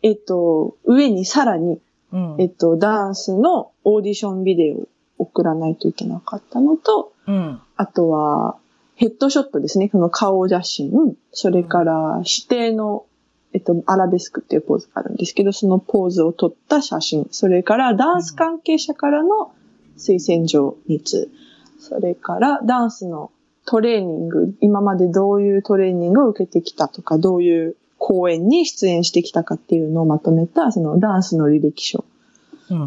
[0.03, 1.81] えっと、上にさらに、
[2.13, 8.57] うん、えっと、ダンスのオーディションビデオを送らないといけなかったのと、うん、あとは、
[8.95, 9.91] ヘッドショットですね。
[9.93, 13.05] その顔写真、それから指定の、
[13.53, 19.53] えっと、アラベスクっていうポーズがあるんですけど、そのポーズを撮った写真、それからダンス関係者からの
[19.99, 21.31] 推薦状2通、
[21.79, 23.31] それからダンスの
[23.67, 32.05] トレーニング、今までどういうトレーニングを受けてきたとか、どういう公演に出演してきたかっていうのをまとめた、そのダンスの履歴書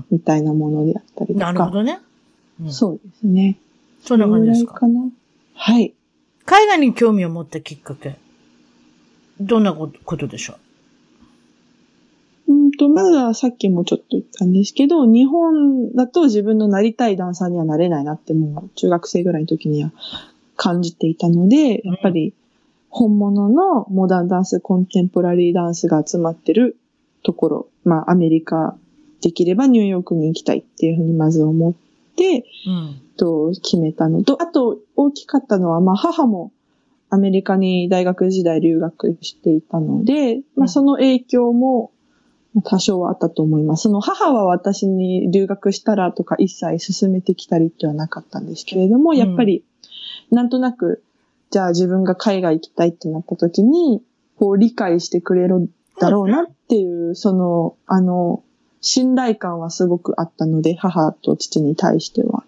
[0.09, 1.45] みたいなものであったりとか。
[1.45, 1.99] なるほどね。
[2.69, 3.57] そうですね。
[4.03, 4.73] そんな感じですか？
[4.73, 5.01] かな？
[5.53, 5.93] はい。
[6.45, 8.17] 海外に興味を持ったきっかけ、
[9.39, 10.53] どんなことでしょ
[12.47, 12.51] う？
[12.51, 19.91] うんと、まずはさっきもちょっと言ったんですけど、日本だと自分のなりたいダンサーにはなれないなってもう中学生ぐらいの時には
[20.55, 22.33] 感じていたので、やっぱり
[22.89, 26.77] 本物のモダンダンス、コンテンポラリーダンスが集まってる
[27.21, 28.75] ところ、まあアメリカ、
[29.21, 31.73] できればニューヨークに行きたいっていうふうにまず思っ
[32.15, 36.53] て、うん、と決めたのと、あと大きかったのは、まあ母も
[37.09, 41.91] アメリカに大学時代留学していたので、まあその影響も
[42.63, 43.83] 多少はあったと思います。
[43.83, 49.63] その母は私に留学したらとか一切進めてきたりってはなかったんですけれども、やっぱり
[50.31, 51.03] なんとなく、
[51.51, 54.01] じゃあ自分が海外行きたいってなった時に、
[54.37, 58.43] こう理解してくれるだろうなっていう、その、あの、
[58.81, 62.43] 信頼感はすごくあったので、母と父に対しては。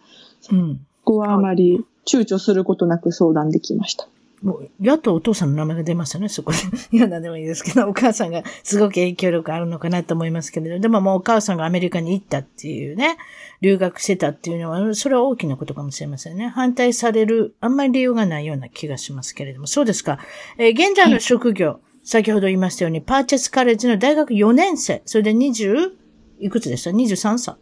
[0.50, 0.76] うん。
[1.04, 4.08] ここはあまり躊躇することなく相談できました。
[4.42, 6.58] もう、やっとお父さんの名前が出ましたね、そこで。
[6.92, 13.18] いや、なんでもいいですけど、お母さんがすごく影響力あるのかなと思いますけれど、でももうお母さんがアメリカに行ったっていうね、
[13.62, 16.48] 留学してたっていうのは、それは大きなことかもしれませんね。
[16.48, 20.18] 反対される、あんまり理由がないような気がしますけれども、そうですか。
[20.58, 25.92] えー、現在の職業、はい、先ほど言いましたように、パーチェスカレッジの大学4年生、それで20、
[26.40, 27.56] いくつでした ?23 歳。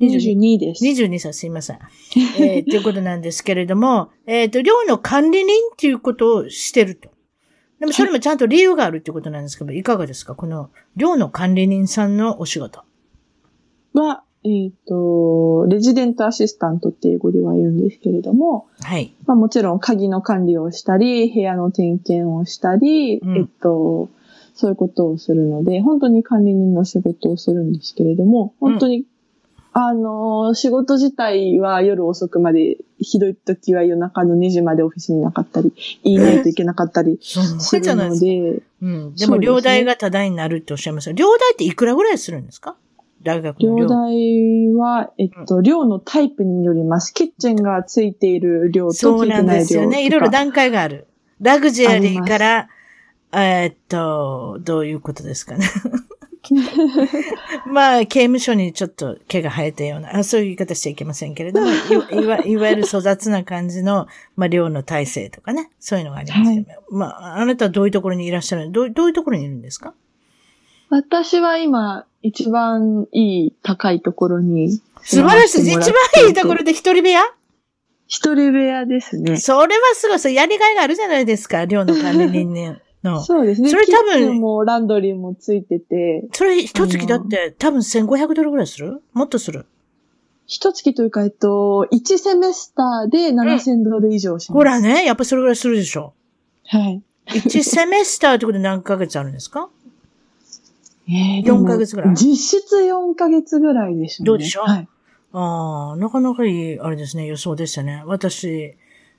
[0.00, 0.84] 22です。
[0.84, 1.78] 22歳、すいません。
[2.38, 7.10] えー、 ということなんですけれども、えっ、ー、と、寮の管理人っていうことをしてると。
[7.80, 10.34] でもそれもちゃんと理由があるっていうことなんですけど、いかがですか？
[10.34, 12.82] この寮の管理人さんのお仕事。
[13.92, 19.14] は、えっ、と、レジデントアシスタントって英語では言うんですけれども、はい。
[19.26, 24.08] まあもちろん鍵の管理をしたり、部屋の点検をしたり、うんえっと、
[24.54, 29.04] そういうことをするので、本当に管理人の仕事をするんですけれども、本当に、
[29.76, 35.72] あの、仕事自体は夜遅くまで、ひどい時は夜中の2時までオフィスにいなかったり、
[36.04, 39.14] いないといけなかったりそうするのでうん。
[39.16, 42.76] でも、両代が多大になるっておっしゃいますが、両代っていくらぐらいするんですか
[43.24, 43.88] 大学の寮寮。
[43.88, 47.12] 代は、えっと、寮のタイプによります。
[47.12, 49.58] キッチンがついている寮とつそうないんてな寮とか。
[49.58, 50.06] ですよね。
[50.06, 51.08] いろいろ段階がある。
[51.40, 52.68] ラグジュアリーから、
[53.32, 55.66] えーっと、どういうことですかね。
[57.66, 61.72] まあ、刑務所にちょっと毛が生えたような、あそういう言い方しちゃいけませんけれども、い
[62.22, 68.70] いわいわゆる粗雑な感じの、まあ、寮の体制とかね、そういうのがありますけど、まあ、あなたはどういうところにいらっしゃる？
[68.72, 69.94] どうどういうところにいるんですか？
[70.90, 75.62] 私は今、一番いい高いところに素晴らしい。
[75.62, 75.82] 一番
[76.28, 77.22] いいところで一人部屋？
[78.06, 79.38] 一人部屋ですね。
[79.38, 83.22] それはすごい、そうやりがいがあるじゃないですか、寮の管理人間 の。
[83.22, 83.70] そうですね。
[83.70, 89.02] それ多分もランドリーもついてて、それ一月だって多分1500ドルぐらいする？
[89.12, 89.66] もっとする？
[90.46, 94.56] 一月というか、えっと、1セメスターで7000ドル以上します。
[94.56, 96.12] ほらね、やっぱそれぐらいするでしょ。
[96.66, 97.02] はい。
[97.28, 99.70] 1セメスターってことで何ヶ月あるんですか？
[101.08, 102.14] えー4ヶ月ぐらい？
[102.14, 104.26] 実質4ヶ月ぐらいでしょうね。
[104.26, 104.64] どうでしょう？
[104.64, 104.88] はい。
[105.32, 108.02] ああ、なかなかいい、あれですね、予想でしたね。
[108.06, 108.74] 私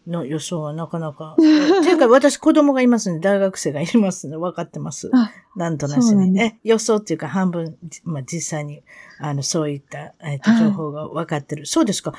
[0.08, 1.34] の予想はなかなか。
[1.34, 5.10] っていうか、私子供がいますんで、大学生がいますんで、分かってます。
[5.14, 6.04] あなんとなしに。
[6.04, 8.84] そうなんだえ、予想っていうか半分、じまあ実際に、
[9.20, 11.66] あの、そういった、えっ、と、はい情報が分かってる。
[11.66, 12.14] そうですか。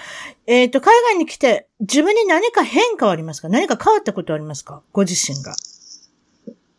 [0.46, 3.48] えっ、と、海外に来て、自分に何か変化はありますか？
[3.48, 4.82] 何か変わったことはありますか？
[4.92, 5.54] ご自身が。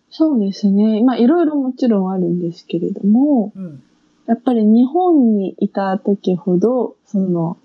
[0.10, 1.04] そうですね。
[1.04, 3.84] まあ、いろいろもちろんあるんですけれども、うん。
[4.26, 7.58] やっぱり日本にいた時ほど、その、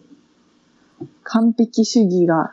[1.24, 2.53] 完璧主義が、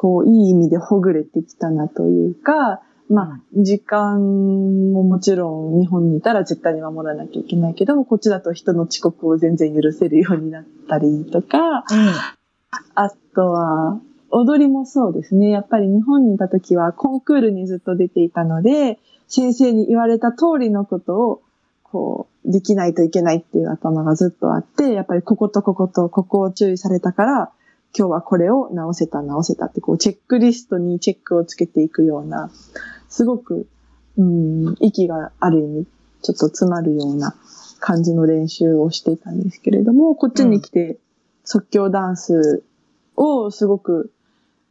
[0.00, 2.80] こう、いい意味でほぐれてきたなというか、
[3.10, 11.84] まあ、時間ももちろん日本にいたら絶対に守らなきゃいけないけども、こっちだと人の遅刻を全然許せるようになったりとか、
[12.94, 15.50] あとは、踊りもそうですね。
[15.50, 21.42] やっぱり日本にいた時はコンクールにずっと出ていたので、先生に言われた通りのことを、
[21.82, 27.52] こう、できないといけないっていう頭がずっとあって、やっぱりこことこことここを注意されたから、
[27.96, 32.50] 今日はこれを直せた直せたって、こう、チェックリストにチェックをつけていくような、
[33.08, 33.66] すごく、
[34.16, 35.86] うん、息がある意味、
[36.22, 37.34] ちょっと詰まるような
[37.80, 40.98] 感じの練習をしていたんですけれども、こっちに来て
[41.44, 42.62] 即興ダンス
[43.16, 44.12] をすごく、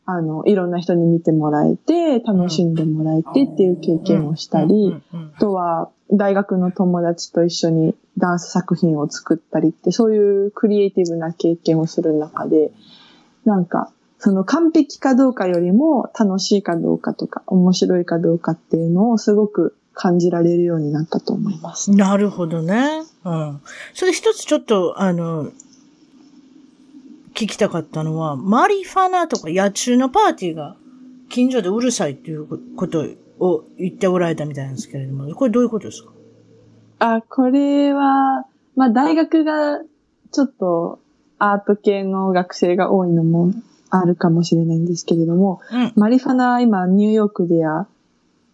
[0.05, 12.71] あの、いろんな人に見てもらえて、楽しんでもらえてっていう経験をしたり、あとは大学の友達と一緒にダンス作品を作ったりって、そういうクリエイティブな経験をする中で、
[13.47, 21.91] なんか、その完璧かどうかよりも楽しいかどうかとか、面白いかどうかっていうのをすごく感じられるようになったと思います。
[21.91, 23.03] なるほどね。
[23.23, 23.61] うん。
[23.93, 25.45] それで一つちょっと、あの、
[27.33, 30.75] 聞きたかったのは、マリファナとか野虫のパーティーが
[31.29, 33.05] 近所でうるさいっていうこと
[33.39, 36.09] を言っておられたみたいなんですけれども、これどういうことですか？
[36.99, 38.45] あ、これは、
[38.75, 39.79] まあ大学が
[40.31, 40.99] ちょっと
[41.39, 43.51] アート系の学生が多いのも
[43.89, 45.93] あるかもしれないんですけれども、うん。
[45.95, 47.87] マリファナは今ニューヨークでは、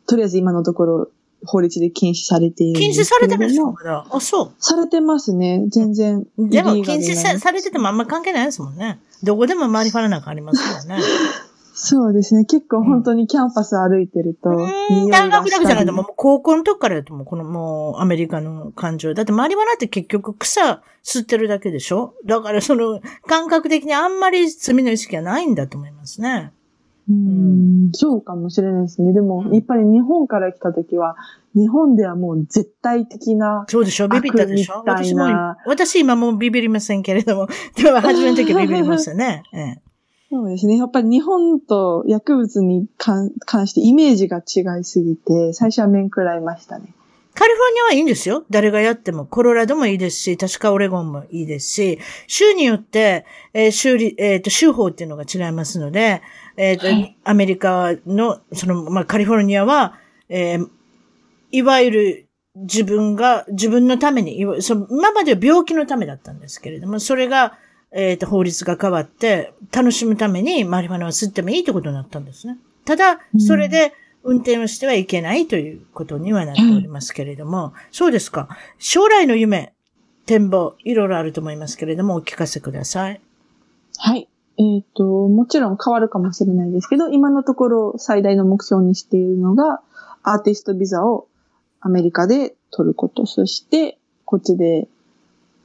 [0.07, 1.07] とりあえず今のところ
[1.45, 3.03] 法律で禁止されているん禁止。
[3.03, 5.65] されてるんですかあ、そされてますね。
[5.69, 6.25] 全然。
[6.37, 6.49] う。
[6.49, 8.99] でも禁止されててもあんま関係ないですもんね。
[9.23, 11.01] どこでもマリファナなんかありますよね。
[11.75, 12.45] そうですね。
[12.45, 19.15] 結構本当にキャンパス歩いてると、うん、大学だけじゃないと、もう高校の時からだともう、このもうアメリカの感情。
[19.15, 22.13] だってマリファナって結局草吸ってるだけでしょ？
[22.25, 26.53] だからその感覚的にあんまり罪の意識はないんだと思いますね。
[27.09, 29.11] うん、そうかもしれないですね。
[29.11, 31.15] でも、うんやっぱり日本から来た時は、
[31.55, 34.07] 日本ではもう絶対的な、そうでしょ？
[34.07, 34.83] ビビったでしょ？
[34.85, 35.25] 私も
[35.65, 39.41] 私今もうビビりませんけれども、でも初めの時はビビりましたね。
[39.51, 39.81] ええ
[40.33, 40.77] そうですね。
[40.77, 46.87] やっぱり日本と薬物に関関してイメージが違いすぎて、最初は面食らいましたね。
[47.35, 48.43] カリフォルニアはいいんですよ。
[48.49, 49.27] 誰がやっても。
[49.27, 56.23] コロラドもいいですし、確かオレゴンもいいですし、州によって、えー州理、えっ、と、州法っていうのが違いますので、
[56.57, 60.67] えっ、と、はいアメリカの、その、まあ、カリフォルニアは、えー
[61.51, 67.55] いわゆる自分が、自分のために、いわその今までは病気のためだったんですけれども、それが、
[67.95, 72.57] えっ、と、法律が変わって、楽しむためにマリファナを吸ってもいいってことになったんですね。
[72.85, 78.49] ただう、んそれで運転をしてはいけないということにはなっておりますけれども、そうですか。
[78.79, 79.73] 将来の夢、
[80.25, 83.21] 展望、いろいろあると思いますけれども、お聞かせください。
[83.97, 84.27] はい。
[84.57, 89.81] えっ、ー、と、もちろん変わるかもしれないですけど、今のところ最大の目標にしているのが、
[90.23, 91.27] アーティストビザを
[91.81, 93.25] アメリカで取ること。
[93.25, 94.87] そして、こっちで、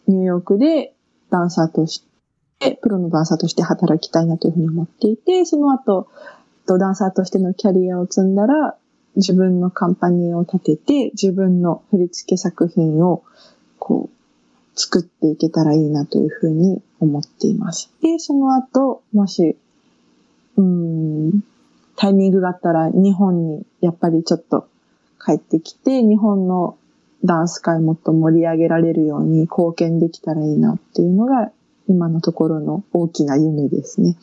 [0.08, 0.94] ニューヨークで
[1.30, 2.07] ダンサーとして、
[2.60, 6.08] でプロのダンサーとして働きたいなというふうに思っていて、その後、
[6.66, 8.76] ダンサーとしてのキャリアを積んだら、
[9.16, 13.22] 自分のカンパニーを立てて、自分の振付作品を、
[13.78, 17.90] こう、作っていけたらいいなというふうに思っています。
[18.02, 19.56] で、その後、もし、
[20.56, 21.40] うん、
[21.96, 24.68] タイミングがあったら日本にやっぱりちょっと
[25.24, 26.76] 帰ってきて、日本の
[27.24, 31.50] ダンス界もっと盛り上げられるように貢献できたらいいなっていうのが
[31.88, 34.16] 今のところの大きな夢ですね。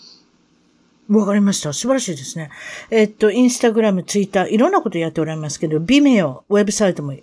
[1.09, 1.71] わかりました。
[1.73, 2.49] 素晴らしいですね。
[2.89, 7.13] えっと、インスタグラム、ツイッター、いろんなことやっておられますけど、ビメオ、ウェブサイトも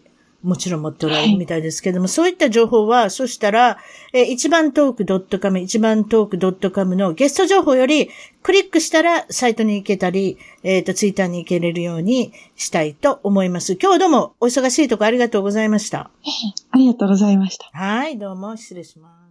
[0.43, 3.79] もちろん持っておられるみたいですけども、はい、そういった情報は、そしたら、
[4.13, 8.11] え一番トーク .com、一番トーク .com のゲスト情報より、
[8.43, 13.77] クリックしたらサイトに行けたり、えっ、ー、と、ツイッターに行けれるようにしたいと思います。
[13.81, 16.11] 今日どうもお忙しいとこありがとうございました。
[16.71, 17.67] ありがとうございました。
[17.73, 19.22] はい、どうも失礼します。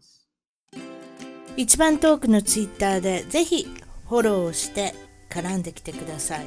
[1.57, 3.67] 一番トークのツイッターでぜひ
[4.09, 4.95] フォローして
[5.29, 6.45] 絡んできてください。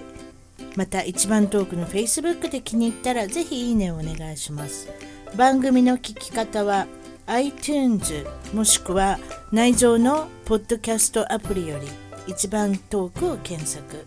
[0.76, 4.88] また一番トークの Facebook で気に入ったらぜひいいねをお願いします。
[5.36, 6.86] 番組の聞き方は
[7.26, 9.18] iTunes もしくは
[9.52, 11.86] 内蔵のポッドキャストアプリより
[12.26, 14.06] 一番トークを検索。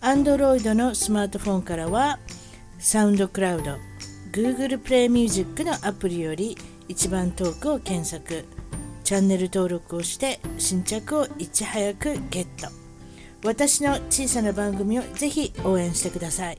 [0.00, 2.18] Android のスマートフォンからは
[2.78, 3.76] サウンドクラウド
[4.32, 6.56] Google プレイミュージックのアプリより
[6.88, 8.44] 一番トークを検索。
[9.04, 12.68] チャンネル登録をして新着をいち早くゲット
[13.44, 16.58] 私の小さな番組をぜひ応援してください。